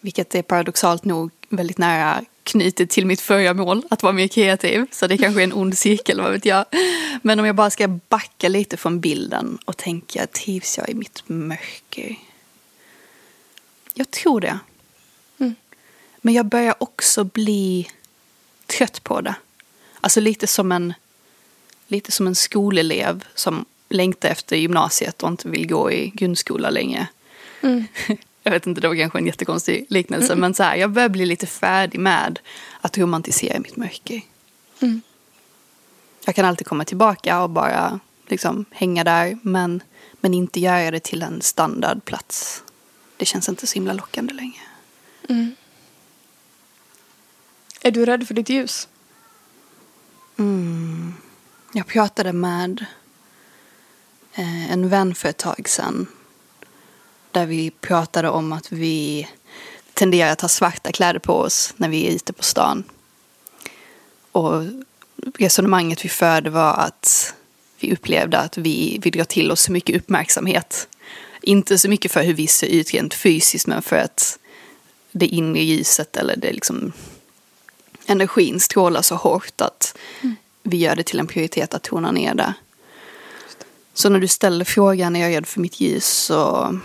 [0.00, 4.86] vilket är paradoxalt nog väldigt nära knutet till mitt förra mål, att vara mer kreativ.
[4.90, 6.64] Så det kanske är en ond cirkel, vad vet jag.
[7.22, 11.22] Men om jag bara ska backa lite från bilden och tänka, trivs jag i mitt
[11.26, 12.16] mörker?
[13.94, 14.58] Jag tror det.
[15.38, 15.54] Mm.
[16.20, 17.88] Men jag börjar också bli
[18.66, 19.34] trött på det.
[20.00, 20.94] Alltså lite som en
[21.86, 27.06] lite som en skolelev som längtar efter gymnasiet och inte vill gå i grundskola längre.
[27.60, 27.84] Mm.
[28.46, 30.32] Jag vet inte, det var kanske en jättekonstig liknelse.
[30.32, 30.40] Mm.
[30.40, 32.38] Men så här, jag börjar bli lite färdig med
[32.80, 34.20] att romantisera mitt mörker.
[34.80, 35.00] Mm.
[36.24, 39.38] Jag kan alltid komma tillbaka och bara liksom hänga där.
[39.42, 39.82] Men,
[40.20, 42.62] men inte göra det till en standardplats.
[43.16, 44.62] Det känns inte så himla lockande längre.
[45.28, 45.54] Mm.
[47.80, 48.88] Är du rädd för ditt ljus?
[50.36, 51.14] Mm.
[51.72, 52.84] Jag pratade med
[54.34, 56.06] eh, en vän för ett tag sedan.
[57.34, 59.28] Där vi pratade om att vi
[59.94, 62.84] tenderar att ha svarta kläder på oss när vi är ute på stan.
[64.32, 64.62] Och
[65.38, 67.34] resonemanget vi förde var att
[67.80, 70.88] vi upplevde att vi, vi drar till oss så mycket uppmärksamhet.
[71.42, 74.38] Inte så mycket för hur vi ser ut rent fysiskt men för att
[75.12, 76.92] det inre ljuset eller det liksom
[78.06, 82.34] energin strålar så hårt att mm vi gör det till en prioritet att tona ner
[82.34, 82.54] det.
[83.94, 86.06] Så när du ställer frågan, är jag rädd för mitt ljus?
[86.06, 86.78] Så...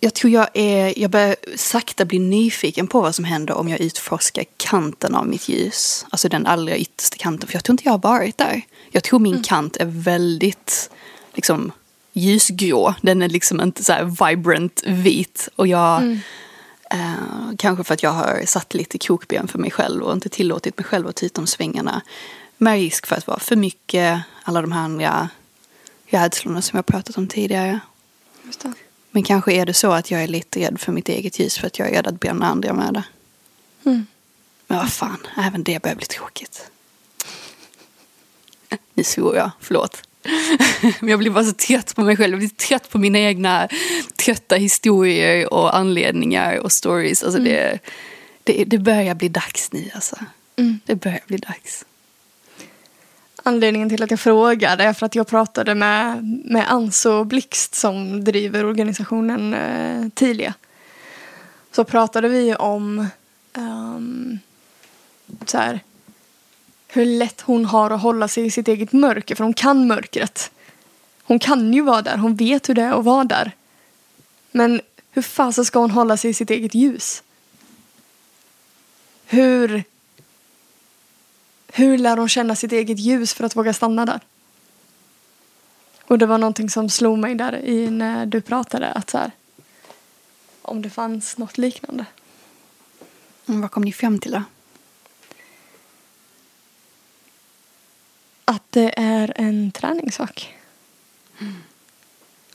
[0.00, 3.80] Jag tror jag är, jag börjar sakta bli nyfiken på vad som händer om jag
[3.80, 6.06] utforskar kanten av mitt ljus.
[6.10, 8.62] Alltså den allra yttersta kanten, för jag tror inte jag har varit där.
[8.90, 10.90] Jag tror min kant är väldigt
[11.34, 11.72] liksom
[12.12, 12.94] ljusgrå.
[13.00, 15.48] Den är liksom inte så här vibrant vit.
[15.56, 16.02] Och jag,
[16.90, 20.78] eh, kanske för att jag har satt lite krokben för mig själv och inte tillåtit
[20.78, 22.02] mig själv att ta ut de svängarna.
[22.58, 25.28] Med risk för att vara för mycket, alla de här andra
[26.06, 27.80] rädslorna som jag pratat om tidigare.
[28.44, 28.72] Just det.
[29.12, 31.66] Men kanske är det så att jag är lite rädd för mitt eget ljus för
[31.66, 33.04] att jag är rädd att bränna andra med det.
[33.90, 34.06] Mm.
[34.66, 36.70] Men vad fan, även det börjar bli tråkigt.
[38.94, 40.02] Nu svor jag, förlåt.
[41.00, 42.32] Men jag blir bara så trött på mig själv.
[42.32, 43.68] Jag blir trött på mina egna
[44.16, 47.22] trötta historier och anledningar och stories.
[47.22, 47.78] Alltså det,
[48.44, 50.16] det, det börjar bli dags nu alltså.
[50.56, 50.80] Mm.
[50.86, 51.84] Det börjar bli dags.
[53.42, 58.24] Anledningen till att jag frågade är för att jag pratade med, med Anso Blixt som
[58.24, 60.54] driver organisationen eh, Tilia.
[61.72, 63.06] Så pratade vi om
[63.54, 64.38] um,
[65.46, 65.80] så här,
[66.88, 70.50] hur lätt hon har att hålla sig i sitt eget mörker, för hon kan mörkret.
[71.22, 73.52] Hon kan ju vara där, hon vet hur det är att vara där.
[74.50, 77.22] Men hur fasen ska hon hålla sig i sitt eget ljus?
[79.26, 79.84] Hur
[81.74, 84.20] hur lär hon känna sitt eget ljus för att våga stanna där?
[86.04, 89.30] Och det var någonting som slog mig där i när du pratade att så här,
[90.62, 92.04] om det fanns något liknande.
[93.46, 94.42] Mm, vad kom ni fram till då?
[98.44, 100.54] Att det är en träningssak.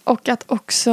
[0.03, 0.91] Och att också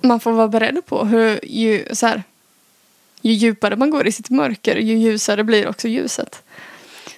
[0.00, 2.22] man får vara beredd på hur ju, så här,
[3.24, 6.42] ju djupare man går i sitt mörker ju ljusare blir också ljuset.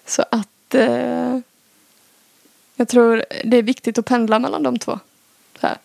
[0.04, 1.38] Så att eh,
[2.76, 4.98] jag tror det är viktigt att pendla mellan de två.
[5.60, 5.78] Så här.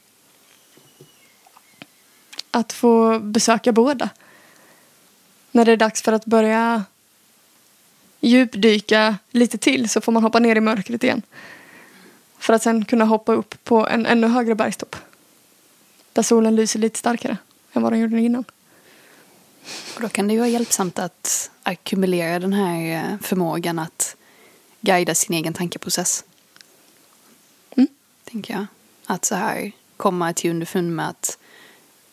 [2.51, 4.09] Att få besöka båda.
[5.51, 6.83] När det är dags för att börja
[8.19, 11.21] djupdyka lite till så får man hoppa ner i mörkret igen.
[12.37, 14.95] För att sen kunna hoppa upp på en ännu högre bergstopp.
[16.13, 17.37] Där solen lyser lite starkare
[17.73, 18.45] än vad den gjorde innan.
[19.95, 24.15] Och då kan det ju vara hjälpsamt att ackumulera den här eh, förmågan att
[24.81, 26.23] guida sin egen tankeprocess.
[27.75, 27.87] Mm.
[28.23, 28.65] Tänker jag.
[29.05, 31.37] Att så här komma till underfund med att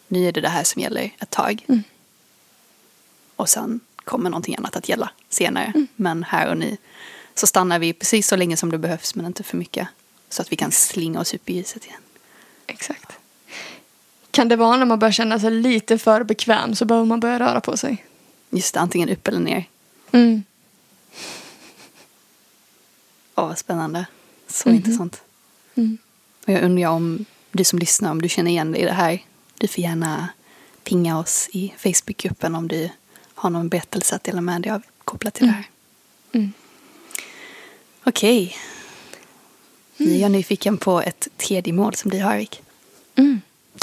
[0.08, 1.64] nu är det det här som gäller ett tag.
[1.68, 1.82] Mm.
[3.36, 5.64] Och sen kommer någonting annat att gälla senare.
[5.64, 5.86] Mm.
[5.96, 6.76] Men här och nu
[7.34, 9.88] så stannar vi precis så länge som det behövs men inte för mycket.
[10.28, 12.00] Så att vi kan slinga oss upp i ljuset igen.
[12.66, 13.17] Exakt.
[14.38, 17.38] Kan det vara när man börjar känna sig lite för bekväm så behöver man börja
[17.38, 18.04] röra på sig?
[18.50, 19.64] Just det, antingen upp eller ner.
[20.12, 20.42] Mm.
[23.34, 24.06] Åh, vad spännande.
[24.48, 24.76] Så Mhm.
[24.76, 25.22] intressant.
[25.74, 25.98] Mm.
[26.46, 29.24] Och jag undrar om du som lyssnar, om du känner igen dig i det här.
[29.58, 30.28] Du får gärna
[30.84, 32.90] pinga oss i Facebookgruppen om du
[33.34, 35.64] har någon berättelse att dela med dig av kopplat till det här.
[36.32, 36.52] Mm.
[38.04, 38.56] Okej.
[39.96, 42.62] Nu är jag nyfiken på ett tredje mål som du har, Erik.
[43.14, 43.40] Mm.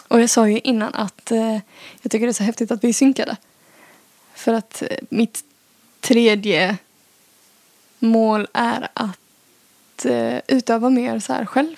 [0.07, 1.59] Och jag sa ju innan att eh,
[2.01, 3.37] jag tycker det är så häftigt att vi är synkade.
[4.33, 5.43] För att eh, mitt
[5.99, 6.77] tredje
[7.99, 11.75] mål är att eh, utöva mer så här själv,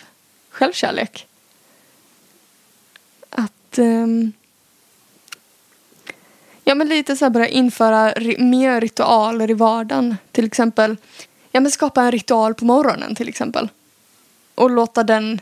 [0.50, 1.28] självkärlek.
[3.30, 4.32] Att ehm,
[6.64, 10.18] ja, men lite så här börja införa ri- mer ritualer i vardagen.
[10.32, 10.98] Till exempel
[11.52, 13.70] ja, men skapa en ritual på morgonen till exempel.
[14.56, 15.42] Och låta den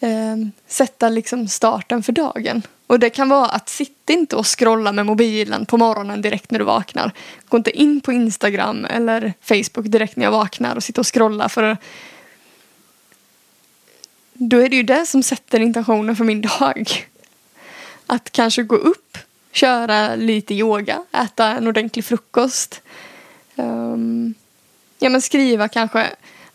[0.00, 2.62] eh, sätta liksom starten för dagen.
[2.86, 6.58] Och det kan vara att sitta inte och scrolla med mobilen på morgonen direkt när
[6.58, 7.12] du vaknar.
[7.48, 11.48] Gå inte in på Instagram eller Facebook direkt när jag vaknar och sitta och scrolla
[11.48, 11.76] för
[14.32, 17.08] då är det ju det som sätter intentionen för min dag.
[18.06, 19.18] Att kanske gå upp,
[19.52, 22.82] köra lite yoga, äta en ordentlig frukost.
[23.56, 24.34] Um,
[24.98, 26.06] ja men skriva kanske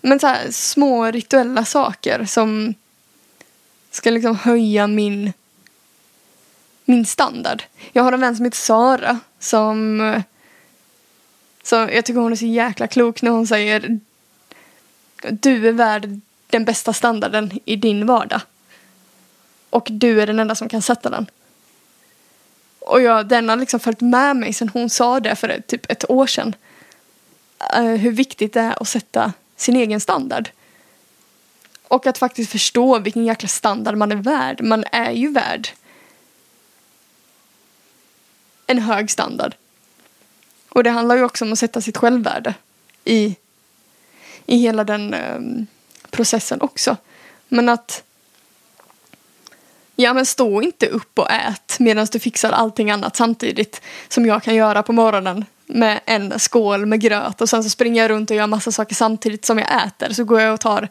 [0.02, 2.74] men så här, små rituella saker som
[3.96, 5.34] ska liksom höja min
[6.86, 7.64] min standard.
[7.92, 10.24] Jag har en vän som heter Sara som
[11.64, 14.00] som jag tycker hon är så jäkla klok när hon säger
[15.30, 18.42] du är värd den bästa standarden i din vardag.
[19.70, 21.26] Och du är den enda som kan sätta den.
[22.80, 26.10] Och jag, den har liksom följt med mig sen hon sa det för typ ett
[26.10, 26.56] år sedan.
[27.78, 30.50] Uh, hur viktigt det är att sätta sin egen standard.
[31.94, 34.62] Och att faktiskt förstå vilken jäkla standard man är värd.
[34.62, 35.70] Man är ju värd
[38.68, 39.56] en hög standard.
[40.70, 42.54] Och det handlar ju också om att sätta sitt självvärde
[43.06, 43.36] i,
[44.46, 45.68] i hela den um,
[46.10, 46.98] processen också.
[47.48, 48.04] Men att
[49.96, 54.44] Ja men stå inte upp och ät medan du fixar allting annat samtidigt som jag
[54.44, 58.30] kan göra på morgonen med en skål med gröt och sen så springer jag runt
[58.30, 60.14] och gör massa saker samtidigt som jag äter.
[60.14, 60.88] Så går jag och tar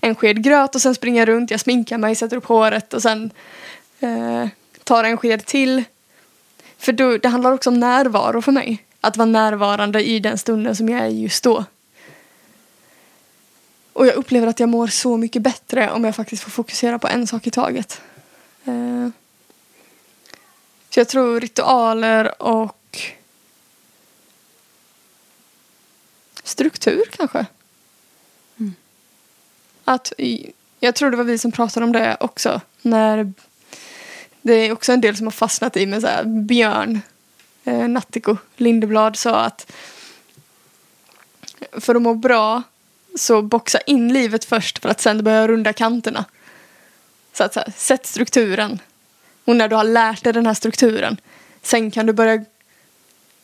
[0.00, 3.02] en sked gröt och sen springer jag runt, jag sminkar mig, sätter upp håret och
[3.02, 3.30] sen
[4.00, 4.48] eh,
[4.84, 5.84] tar en sked till.
[6.78, 8.84] För då, det handlar också om närvaro för mig.
[9.00, 11.64] Att vara närvarande i den stunden som jag är just då.
[13.92, 17.08] Och jag upplever att jag mår så mycket bättre om jag faktiskt får fokusera på
[17.08, 18.00] en sak i taget.
[18.64, 19.08] Eh,
[20.90, 22.76] så jag tror ritualer och
[26.44, 27.46] struktur kanske.
[28.58, 28.74] Mm.
[29.84, 30.12] Att,
[30.80, 32.60] jag tror det var vi som pratade om det också.
[32.82, 33.32] När
[34.42, 37.00] det är också en del som har fastnat i med så här, Björn
[37.64, 39.72] eh, Nattiko Lindeblad sa att
[41.72, 42.62] för att må bra
[43.14, 46.24] så boxa in livet först för att sen börja runda kanterna.
[47.32, 48.78] Så att så här, sätt strukturen.
[49.44, 51.16] Och när du har lärt dig den här strukturen
[51.62, 52.44] sen kan du börja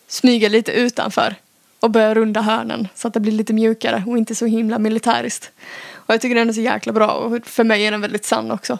[0.08, 1.34] smyga lite utanför
[1.80, 5.50] och börja runda hörnen så att det blir lite mjukare och inte så himla militäriskt.
[5.92, 8.50] Och jag tycker den är så jäkla bra och för mig är den väldigt sann
[8.50, 8.78] också.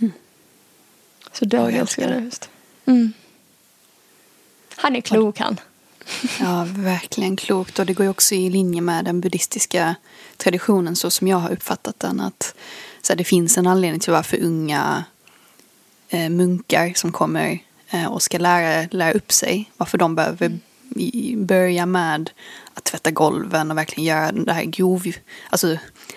[0.00, 0.12] Mm.
[1.32, 2.20] Så det jag älskar det.
[2.20, 2.50] just.
[2.86, 3.12] Mm.
[4.76, 5.60] Han är klok han.
[6.40, 7.78] Ja, verkligen klokt.
[7.78, 9.94] Och det går ju också i linje med den buddhistiska
[10.36, 12.20] traditionen så som jag har uppfattat den.
[12.20, 12.54] Att
[13.02, 15.04] så här, det finns en anledning till varför unga
[16.08, 17.58] eh, munkar som kommer
[17.90, 19.70] eh, och ska lära, lära upp sig.
[19.76, 20.58] Varför de behöver
[21.36, 22.30] börja med
[22.74, 25.02] att tvätta golven och verkligen göra det här grov,
[25.50, 25.76] alltså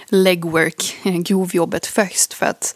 [0.10, 2.34] legwork, grovjobbet först.
[2.34, 2.76] För att,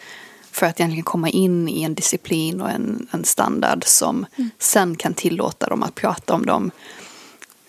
[0.52, 4.26] för att egentligen komma in i en disciplin och en, en standard som
[4.60, 6.72] sen kan tillåta dem att prata om de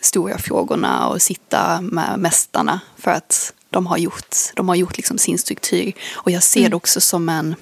[0.00, 5.18] stora frågorna och sitta med mästarna för att de har gjort, de har gjort liksom
[5.18, 5.92] sin struktur.
[6.14, 7.54] Och jag ser det också som en,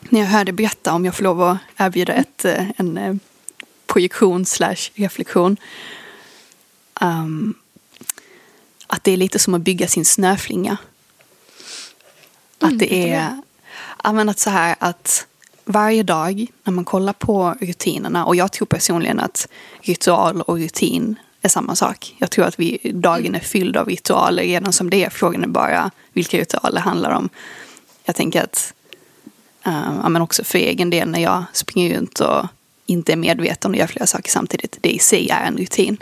[0.00, 3.14] när jag hörde berätta, om jag får lov att erbjuda ett, eh, en eh,
[3.88, 5.56] projektion slash reflektion.
[7.00, 7.54] Um,
[8.86, 10.76] att det är lite som att bygga sin snöflinga.
[12.58, 13.42] Att det är,
[13.96, 15.26] att så här att
[15.64, 19.48] varje dag när man kollar på rutinerna och jag tror personligen att
[19.80, 22.14] ritual och rutin är samma sak.
[22.18, 25.10] Jag tror att vi, dagen är fylld av ritualer redan som det är.
[25.10, 27.28] Frågan är bara vilka ritualer det handlar om.
[28.04, 28.74] Jag tänker att,
[29.62, 32.46] ja, men också för egen del när jag springer runt och
[32.88, 34.78] inte är medveten och gör flera saker samtidigt.
[34.80, 35.96] Det i sig är en rutin.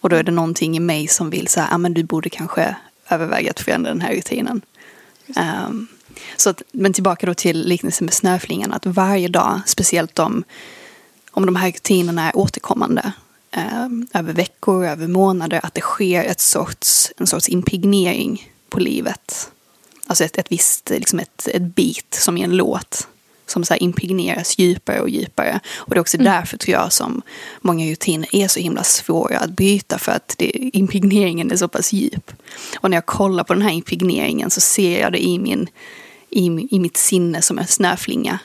[0.00, 2.76] Och då är det någonting i mig som vill säga, ja men du borde kanske
[3.08, 4.62] överväga att förändra den här rutinen.
[5.26, 5.88] Um,
[6.36, 10.44] så att, men tillbaka då till liknelsen med snöflingan, att varje dag, speciellt om,
[11.30, 13.12] om de här rutinerna är återkommande,
[13.56, 19.50] um, över veckor, över månader, att det sker ett sorts, en sorts impregnering på livet.
[20.06, 23.08] Alltså ett, ett visst, liksom ett, ett beat som i en låt
[23.52, 25.60] som så här impregneras djupare och djupare.
[25.76, 27.22] Och det är också därför tror jag som
[27.60, 31.92] många rutiner är så himla svåra att bryta för att det, impregneringen är så pass
[31.92, 32.32] djup.
[32.80, 35.68] Och när jag kollar på den här impregneringen så ser jag det i, min,
[36.30, 38.38] i, i mitt sinne som en snöflinga.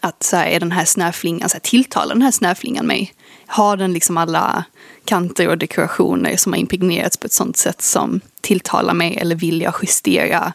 [0.00, 3.14] Att så här, är den här snöflingan, så här, tilltalar den här snöflingan mig?
[3.46, 4.64] Har den liksom alla
[5.04, 9.60] kanter och dekorationer som har impregnerats på ett sånt sätt som tilltalar mig eller vill
[9.60, 10.52] jag justera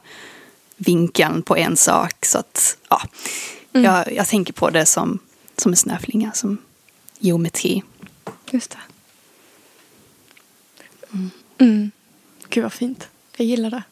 [0.77, 3.01] vinkeln på en sak så att ja,
[3.81, 5.19] jag, jag tänker på det som,
[5.57, 6.57] som en snöflinga, som
[7.19, 7.83] geometri.
[8.51, 8.77] Just det.
[11.57, 11.91] Mm.
[12.49, 13.07] Gud vad fint.
[13.38, 13.83] Jag gillar det.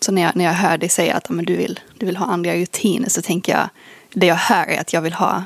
[0.00, 2.26] Så när jag, när jag hör dig säga att men du, vill, du vill ha
[2.26, 3.68] andra rutiner så tänker jag,
[4.12, 5.44] det jag hör är att jag vill ha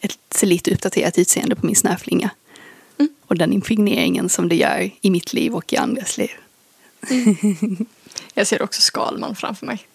[0.00, 2.30] ett lite uppdaterat utseende på min snöflinga.
[2.98, 3.12] Mm.
[3.26, 6.30] Och den impregneringen som det gör i mitt liv och i andras liv.
[8.34, 9.86] Jag ser också Skalman framför mig.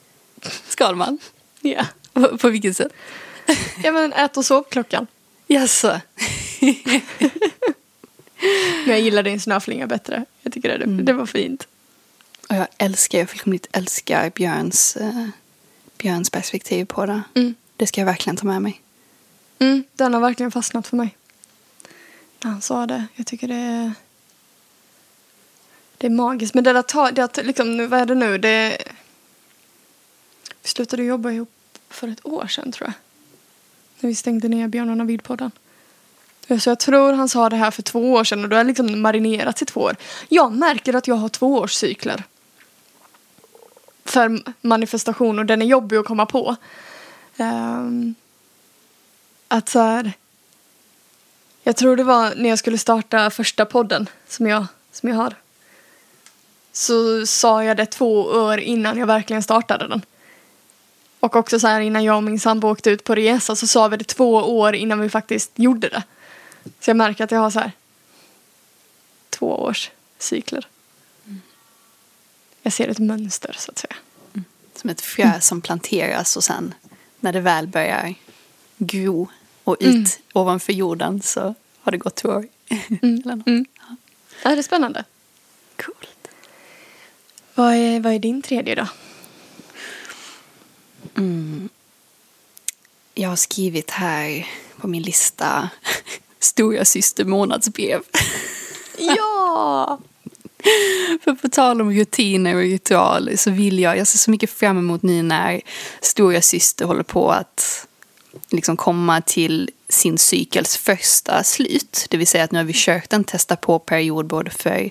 [0.67, 1.19] Skalman?
[1.62, 1.86] Ja.
[2.13, 2.93] På, på vilket sätt?
[3.84, 5.08] Ja men ät och sov-klockan.
[5.47, 6.02] Jaså?
[8.86, 10.26] Men jag gillar din snöflinga bättre.
[10.41, 11.67] Jag tycker det, det var fint.
[12.49, 15.28] Och jag älskar, jag fullkomligt älskar Björns, eh,
[15.97, 17.21] Björns perspektiv på det.
[17.36, 17.56] Mm.
[17.78, 18.82] Det ska jag verkligen ta med mig.
[19.60, 21.17] Mm, den har verkligen fastnat för mig.
[22.43, 23.06] När han sa det.
[23.15, 23.91] Jag tycker det är...
[25.97, 26.53] Det är magiskt.
[26.53, 27.11] Men det där tar...
[27.11, 28.38] Det att, liksom, nu- vad är det nu?
[28.38, 28.78] Det...
[30.61, 31.49] Vi slutade jobba ihop
[31.94, 32.94] för ett år sedan tror jag.
[34.00, 35.52] När vi stängde ner Björn och Navid-podden.
[36.60, 38.68] Så jag tror han sa det här för två år sedan och då har jag
[38.68, 39.96] liksom marinerat i två år.
[40.30, 42.24] Jag märker att jag har tvåårscykler.
[44.06, 46.56] För manifestation och den är jobbig att komma på.
[47.38, 48.16] Um,
[49.48, 50.14] att så här,
[51.64, 55.36] jag tror det var när jag skulle starta första podden som jag, som jag har.
[56.72, 60.02] Så sa jag det två år innan jag verkligen startade den.
[61.24, 63.88] Och också så här innan jag och min sambo åkte ut på resa så sa
[63.88, 66.03] vi det två år innan vi faktiskt gjorde det.
[66.80, 67.71] Så jag märker att jag har så här
[69.30, 70.67] tvåårscykler.
[71.26, 71.41] Mm.
[72.61, 73.95] Jag ser ett mönster så att säga.
[74.34, 74.45] Mm.
[74.76, 75.41] Som ett frö mm.
[75.41, 76.74] som planteras och sen
[77.19, 78.15] när det väl börjar
[78.78, 79.28] gro
[79.63, 80.05] och ut mm.
[80.34, 82.47] ovanför jorden så har det gått två år.
[83.01, 83.41] Mm.
[83.45, 83.65] mm.
[83.74, 83.95] Ja.
[84.43, 85.03] ja, det är spännande.
[85.76, 86.28] Coolt.
[87.55, 88.88] Vad är, vad är din tredje då?
[91.18, 91.70] Mm.
[93.14, 94.47] Jag har skrivit här
[94.78, 95.70] på min lista
[96.39, 98.01] Stora syster månadsbrev.
[98.97, 99.99] Ja!
[101.24, 104.78] För på tal om rutiner och ritualer så vill jag, jag ser så mycket fram
[104.78, 105.61] emot nu när
[106.01, 107.88] stora syster håller på att
[108.49, 112.05] liksom komma till sin cykels första slut.
[112.09, 114.89] Det vill säga att nu har vi kört en testa på period både för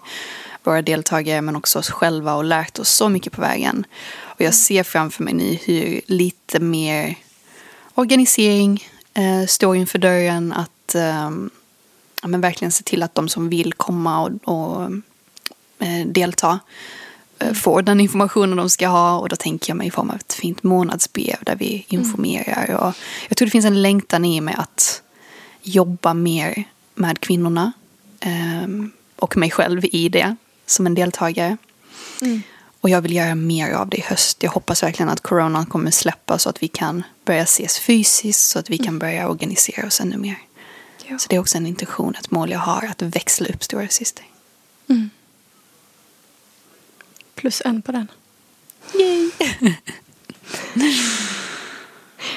[0.62, 3.84] våra deltagare men också oss själva och lärt oss så mycket på vägen.
[4.42, 7.14] Och jag ser framför mig nu hur lite mer
[7.94, 10.52] organisering eh, står inför dörren.
[10.52, 11.30] Att eh,
[12.22, 14.82] ja, men verkligen se till att de som vill komma och, och
[15.78, 16.60] eh, delta
[17.38, 19.18] eh, får den informationen de ska ha.
[19.18, 22.04] Och då tänker jag mig i form av ett fint månadsbrev där vi mm.
[22.04, 22.64] informerar.
[22.64, 22.76] Mm.
[22.76, 22.94] Och
[23.28, 25.02] jag tror det finns en längtan i mig att
[25.62, 26.64] jobba mer
[26.94, 27.72] med kvinnorna.
[28.20, 28.68] Eh,
[29.16, 30.36] och mig själv i det
[30.66, 31.56] som en deltagare.
[32.22, 32.42] Mm.
[32.82, 34.42] Och jag vill göra mer av det i höst.
[34.42, 38.50] Jag hoppas verkligen att coronan kommer släppa så att vi kan börja ses fysiskt.
[38.50, 38.98] Så att vi kan mm.
[38.98, 40.38] börja organisera oss ännu mer.
[41.06, 41.18] Ja.
[41.18, 42.86] Så det är också en intention, ett mål jag har.
[42.90, 44.24] Att växla upp Stora Syster.
[44.88, 45.10] Mm.
[47.34, 48.08] Plus en på den.
[48.94, 49.30] Yay!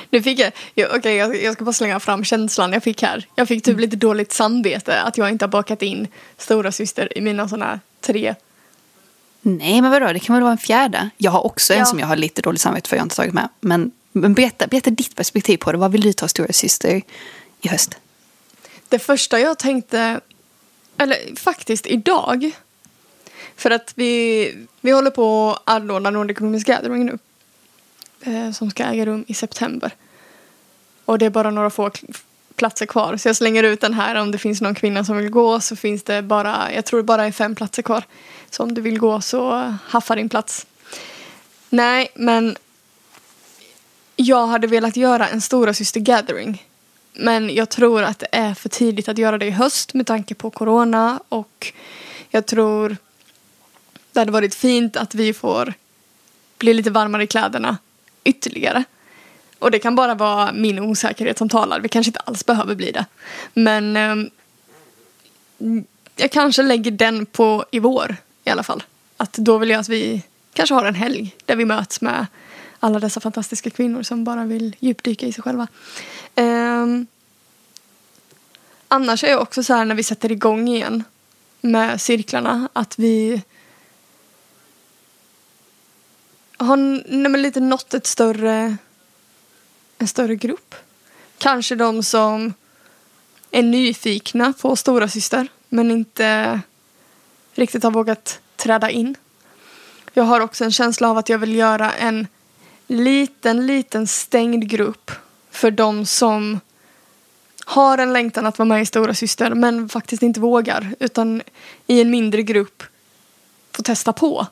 [0.10, 3.28] Nu fick jag, jag, okay, jag, jag, ska bara slänga fram känslan jag fick här.
[3.36, 3.82] Jag fick typ mm.
[3.82, 8.36] lite dåligt samvete att jag inte har bakat in stora syster i mina sådana tre.
[9.48, 11.10] Nej men vadå, det kan väl vara en fjärde?
[11.18, 13.50] Jag har också en som jag har lite dåligt samvete för jag inte tagit med.
[13.60, 15.78] Men, men berätta, berätta ditt perspektiv på det.
[15.78, 17.02] Vad vill du ta stora syster
[17.62, 17.98] i höst?
[18.90, 20.20] Det första jag tänkte,
[20.98, 22.52] eller faktiskt idag.
[23.56, 27.18] För att vi, vi håller på att anordna Nordic Women's Gathering nu.
[28.22, 29.92] Eh, som ska äga rum i september.
[31.06, 31.92] Och det är bara några få
[32.56, 33.18] platser kvar.
[33.18, 35.76] Så jag slänger ut den här om det finns någon kvinna som vill gå så
[35.76, 38.04] finns det bara, jag tror det bara är fem platser kvar.
[38.50, 40.68] Så om du vill gå så haffa din plats.
[41.70, 42.58] Nej, men
[44.16, 46.64] jag hade velat göra en stora syster gathering.
[47.14, 50.36] Men jag tror att det är för tidigt att göra det i höst med tanke
[50.36, 51.74] på corona och
[52.30, 52.98] jag tror
[54.12, 55.74] det hade varit fint att vi får
[56.58, 57.78] bli lite varmare i kläderna
[58.24, 58.84] ytterligare.
[59.66, 61.80] Och det kan bara vara min osäkerhet som talar.
[61.80, 63.06] Vi kanske inte alls behöver bli det.
[63.54, 64.16] Men eh,
[66.16, 68.84] jag kanske lägger den på i vår i alla fall.
[69.18, 72.26] Att då vill jag att vi kanske har en helg där vi möts med
[72.80, 75.68] alla dessa fantastiska kvinnor som bara vill djupdyka i sig själva.
[76.36, 76.86] Eh,
[78.88, 81.04] annars är jag också så här när vi sätter igång igen
[81.62, 83.42] med cirklarna att vi
[86.58, 86.78] har
[87.18, 88.78] nej, lite nått ett större,
[90.06, 90.76] en större grupp.
[91.38, 92.54] Kanske de som
[93.52, 96.60] är nyfikna på stora syster men inte
[97.54, 99.16] riktigt har vågat träda in.
[100.14, 102.28] Jag har också en känsla av att jag vill göra en
[102.88, 105.12] liten, liten stängd grupp
[105.52, 106.60] för de som
[107.66, 111.42] har en längtan att vara med i Stora Syster men faktiskt inte vågar utan
[111.88, 112.84] i en mindre grupp
[113.72, 114.48] får testa på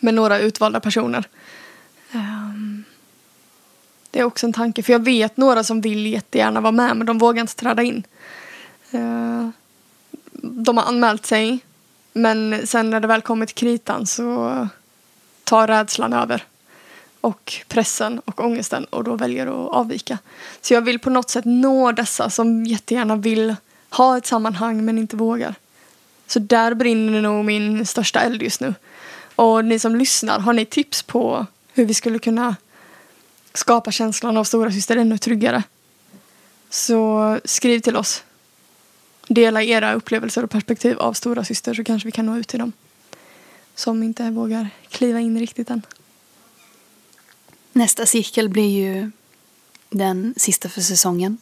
[0.00, 1.28] med några utvalda personer.
[4.14, 7.06] Det är också en tanke, för jag vet några som vill jättegärna vara med men
[7.06, 8.02] de vågar inte träda in.
[8.90, 9.48] Eh,
[10.42, 11.58] de har anmält sig
[12.12, 14.68] men sen när det väl kommer till kritan så
[15.44, 16.44] tar rädslan över.
[17.20, 20.18] Och pressen och ångesten och då väljer att avvika.
[20.60, 23.56] Så jag vill på något sätt nå dessa som jättegärna vill
[23.90, 25.54] ha ett sammanhang men inte vågar.
[26.26, 28.74] Så där brinner nog min största eld just nu.
[29.34, 32.56] Och ni som lyssnar, har ni tips på hur vi skulle kunna
[33.54, 35.62] skapa känslan av stora syster ännu tryggare?
[36.70, 38.22] Så skriv till oss.
[39.28, 42.58] Dela era upplevelser och perspektiv av stora syster så kanske vi kan nå ut till
[42.58, 42.72] dem.
[43.74, 45.82] Som inte vågar kliva in riktigt än.
[47.72, 49.10] Nästa cirkel blir ju
[49.90, 51.38] den sista för säsongen.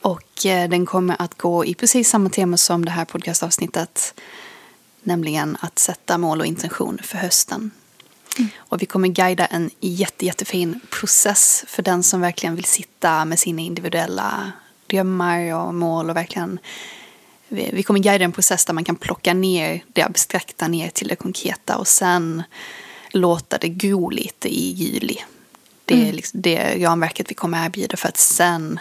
[0.00, 4.20] Och eh, den kommer att gå i precis samma tema som det här podcastavsnittet.
[5.02, 7.70] Nämligen att sätta mål och intention för hösten.
[8.38, 8.50] Mm.
[8.56, 13.38] Och vi kommer guida en jätte, jättefin process för den som verkligen vill sitta med
[13.38, 14.52] sina individuella
[14.86, 16.58] drömmar och mål och verkligen
[17.48, 21.16] vi kommer guida en process där man kan plocka ner det abstrakta ner till det
[21.16, 22.42] konkreta och sen
[23.10, 25.18] låta det gro lite i juli.
[25.84, 26.14] Det är mm.
[26.14, 28.80] liksom det ramverket vi kommer erbjuda för att sen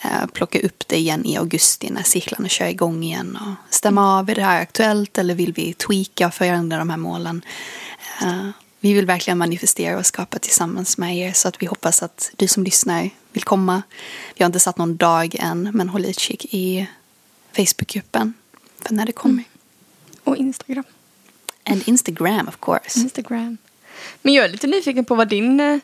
[0.00, 4.30] eh, plocka upp det igen i augusti när cirklarna kör igång igen och stämma av,
[4.30, 7.44] är det här aktuellt eller vill vi tweaka och förändra de här målen?
[8.22, 8.48] Eh,
[8.82, 12.48] vi vill verkligen manifestera och skapa tillsammans med er så att vi hoppas att du
[12.48, 13.82] som lyssnar vill komma.
[14.34, 16.86] Vi har inte satt någon dag än, men håll utkik i
[17.52, 18.34] Facebookgruppen
[18.80, 19.32] för när det kommer.
[19.32, 19.44] Mm.
[20.24, 20.84] Och Instagram.
[21.64, 23.00] And Instagram of course.
[23.00, 23.56] Instagram.
[24.22, 25.78] Men jag är lite nyfiken på vad din, eh,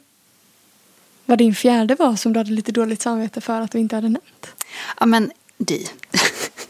[1.24, 4.08] vad din fjärde var som du hade lite dåligt samvete för att du inte hade
[4.08, 4.64] nämnt.
[5.00, 5.84] Ja men du.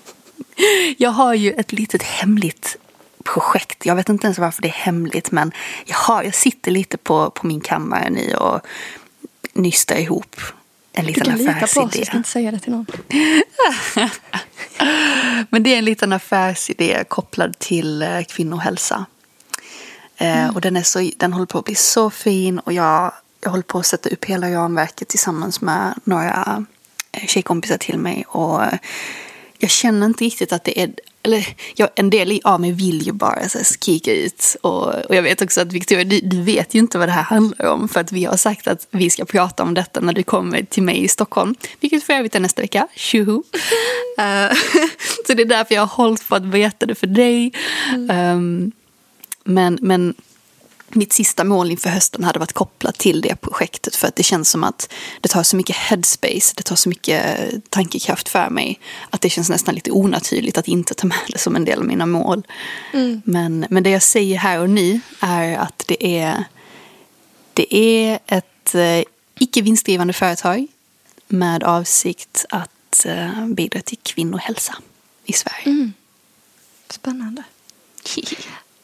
[0.96, 2.76] jag har ju ett litet hemligt
[3.34, 3.86] projekt.
[3.86, 5.52] Jag vet inte ens varför det är hemligt men
[5.86, 8.60] jag, har, jag sitter lite på, på min kammare nu och
[9.52, 10.36] nystar ihop
[10.92, 11.44] en liten affärsidé.
[11.44, 12.86] Du kan lita på oss, jag ska inte säga det till någon.
[15.50, 19.06] men det är en liten affärsidé kopplad till eh, kvinnohälsa.
[20.16, 20.54] Eh, mm.
[20.54, 23.62] Och den, är så, den håller på att bli så fin och jag, jag håller
[23.62, 26.64] på att sätta upp hela ramverket tillsammans med några
[27.12, 28.24] eh, tjejkompisar till mig.
[28.28, 28.62] Och
[29.58, 30.90] jag känner inte riktigt att det är
[31.22, 34.56] eller ja, en del av mig vill ju bara så här, kika ut.
[34.60, 37.22] Och, och jag vet också att Victoria, du, du, vet ju inte vad det här
[37.22, 37.88] handlar om.
[37.88, 40.82] För att vi har sagt att vi ska prata om detta när du kommer till
[40.82, 41.54] mig i Stockholm.
[41.80, 42.88] Vilket för övrigt är nästa vecka.
[42.94, 43.32] Tjoho!
[43.32, 43.42] uh,
[45.26, 47.52] så det är därför jag har hållit på att berätta det för dig.
[47.94, 48.36] Mm.
[48.36, 48.72] Um,
[49.44, 50.14] men, men
[50.88, 54.50] mitt sista mål inför hösten hade varit kopplat till det projektet för att det känns
[54.50, 57.24] som att det tar så mycket headspace, det tar så mycket
[57.70, 58.80] tankekraft för mig
[59.10, 61.84] att det känns nästan lite onaturligt att inte ta med det som en del av
[61.84, 62.46] mina mål.
[62.92, 63.22] Mm.
[63.24, 66.44] Men, men det jag säger här och nu är att det är,
[67.54, 69.02] det är ett eh,
[69.38, 70.66] icke vinstdrivande företag
[71.28, 74.74] med avsikt att eh, bidra till kvinnohälsa
[75.24, 75.64] i Sverige.
[75.64, 75.92] Mm.
[76.88, 77.42] Spännande.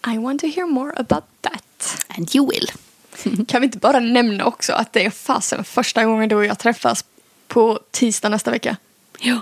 [0.07, 1.63] I want to hear more about that.
[2.09, 2.71] And you will.
[3.47, 6.59] kan vi inte bara nämna också att det är fasen första gången du och jag
[6.59, 7.05] träffas
[7.49, 8.77] på tisdag nästa vecka?
[9.21, 9.35] Jo.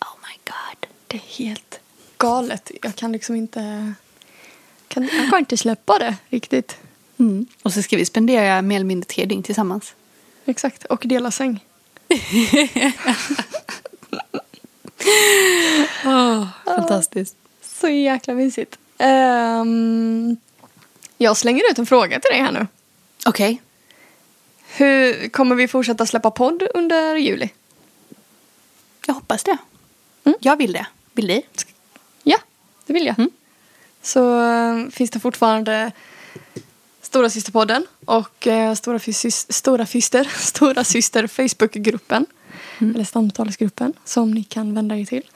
[0.00, 0.88] Oh my god.
[1.06, 1.80] Det är helt
[2.16, 2.70] galet.
[2.82, 3.92] Jag kan liksom inte...
[4.88, 6.76] Kan, jag kan inte släppa det riktigt.
[7.18, 7.46] Mm.
[7.62, 9.94] Och så ska vi spendera mer eller mindre tre dygn tillsammans.
[10.44, 11.64] Exakt, och dela säng.
[16.04, 17.36] oh, fantastiskt.
[17.62, 18.78] Så jäkla mysigt.
[18.98, 20.36] Um,
[21.22, 22.66] jag slänger ut en fråga till dig här nu.
[23.26, 23.52] Okej.
[23.52, 23.58] Okay.
[24.76, 27.50] Hur Kommer vi fortsätta släppa podd under juli?
[29.06, 29.56] Jag hoppas det.
[30.24, 30.38] Mm.
[30.40, 30.86] Jag vill det.
[31.12, 31.42] Vill du?
[32.22, 32.38] Ja,
[32.86, 33.18] det vill jag.
[33.18, 33.30] Mm.
[34.02, 35.92] Så uh, finns det fortfarande
[37.02, 42.26] Stora systerpodden och uh, Stora, fys Stora Fyster, Stora Syster Facebookgruppen.
[42.78, 42.94] Mm.
[42.94, 45.30] Eller samtalsgruppen som ni kan vända er till.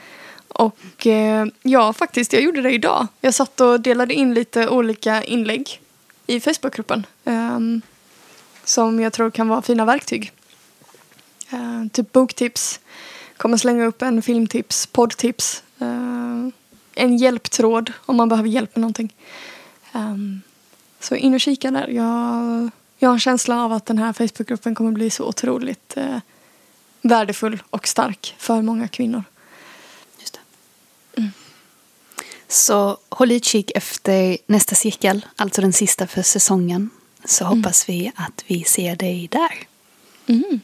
[0.55, 3.07] Och eh, ja, faktiskt, jag gjorde det idag.
[3.21, 5.81] Jag satt och delade in lite olika inlägg
[6.27, 7.07] i Facebookgruppen.
[7.25, 7.59] Eh,
[8.65, 10.33] som jag tror kan vara fina verktyg.
[11.51, 12.81] Eh, typ boktips,
[13.37, 15.63] kommer slänga upp en filmtips, poddtips.
[15.79, 16.49] Eh,
[16.95, 19.15] en hjälptråd om man behöver hjälp med någonting.
[19.93, 20.41] Ehm,
[21.01, 21.89] så in och kika där.
[21.89, 26.19] Jag, jag har en känsla av att den här Facebookgruppen kommer bli så otroligt eh,
[27.03, 29.25] värdefull och stark för många kvinnor.
[32.55, 36.91] Så håll utkik efter nästa cirkel, alltså den sista för säsongen.
[37.25, 37.59] Så mm.
[37.59, 39.67] hoppas vi att vi ser dig där.
[40.27, 40.61] Mm.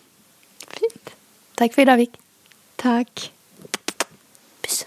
[0.69, 1.11] Fint.
[1.55, 2.11] Tack för idag, Vic.
[2.77, 3.33] Tack.
[4.61, 4.87] Puss.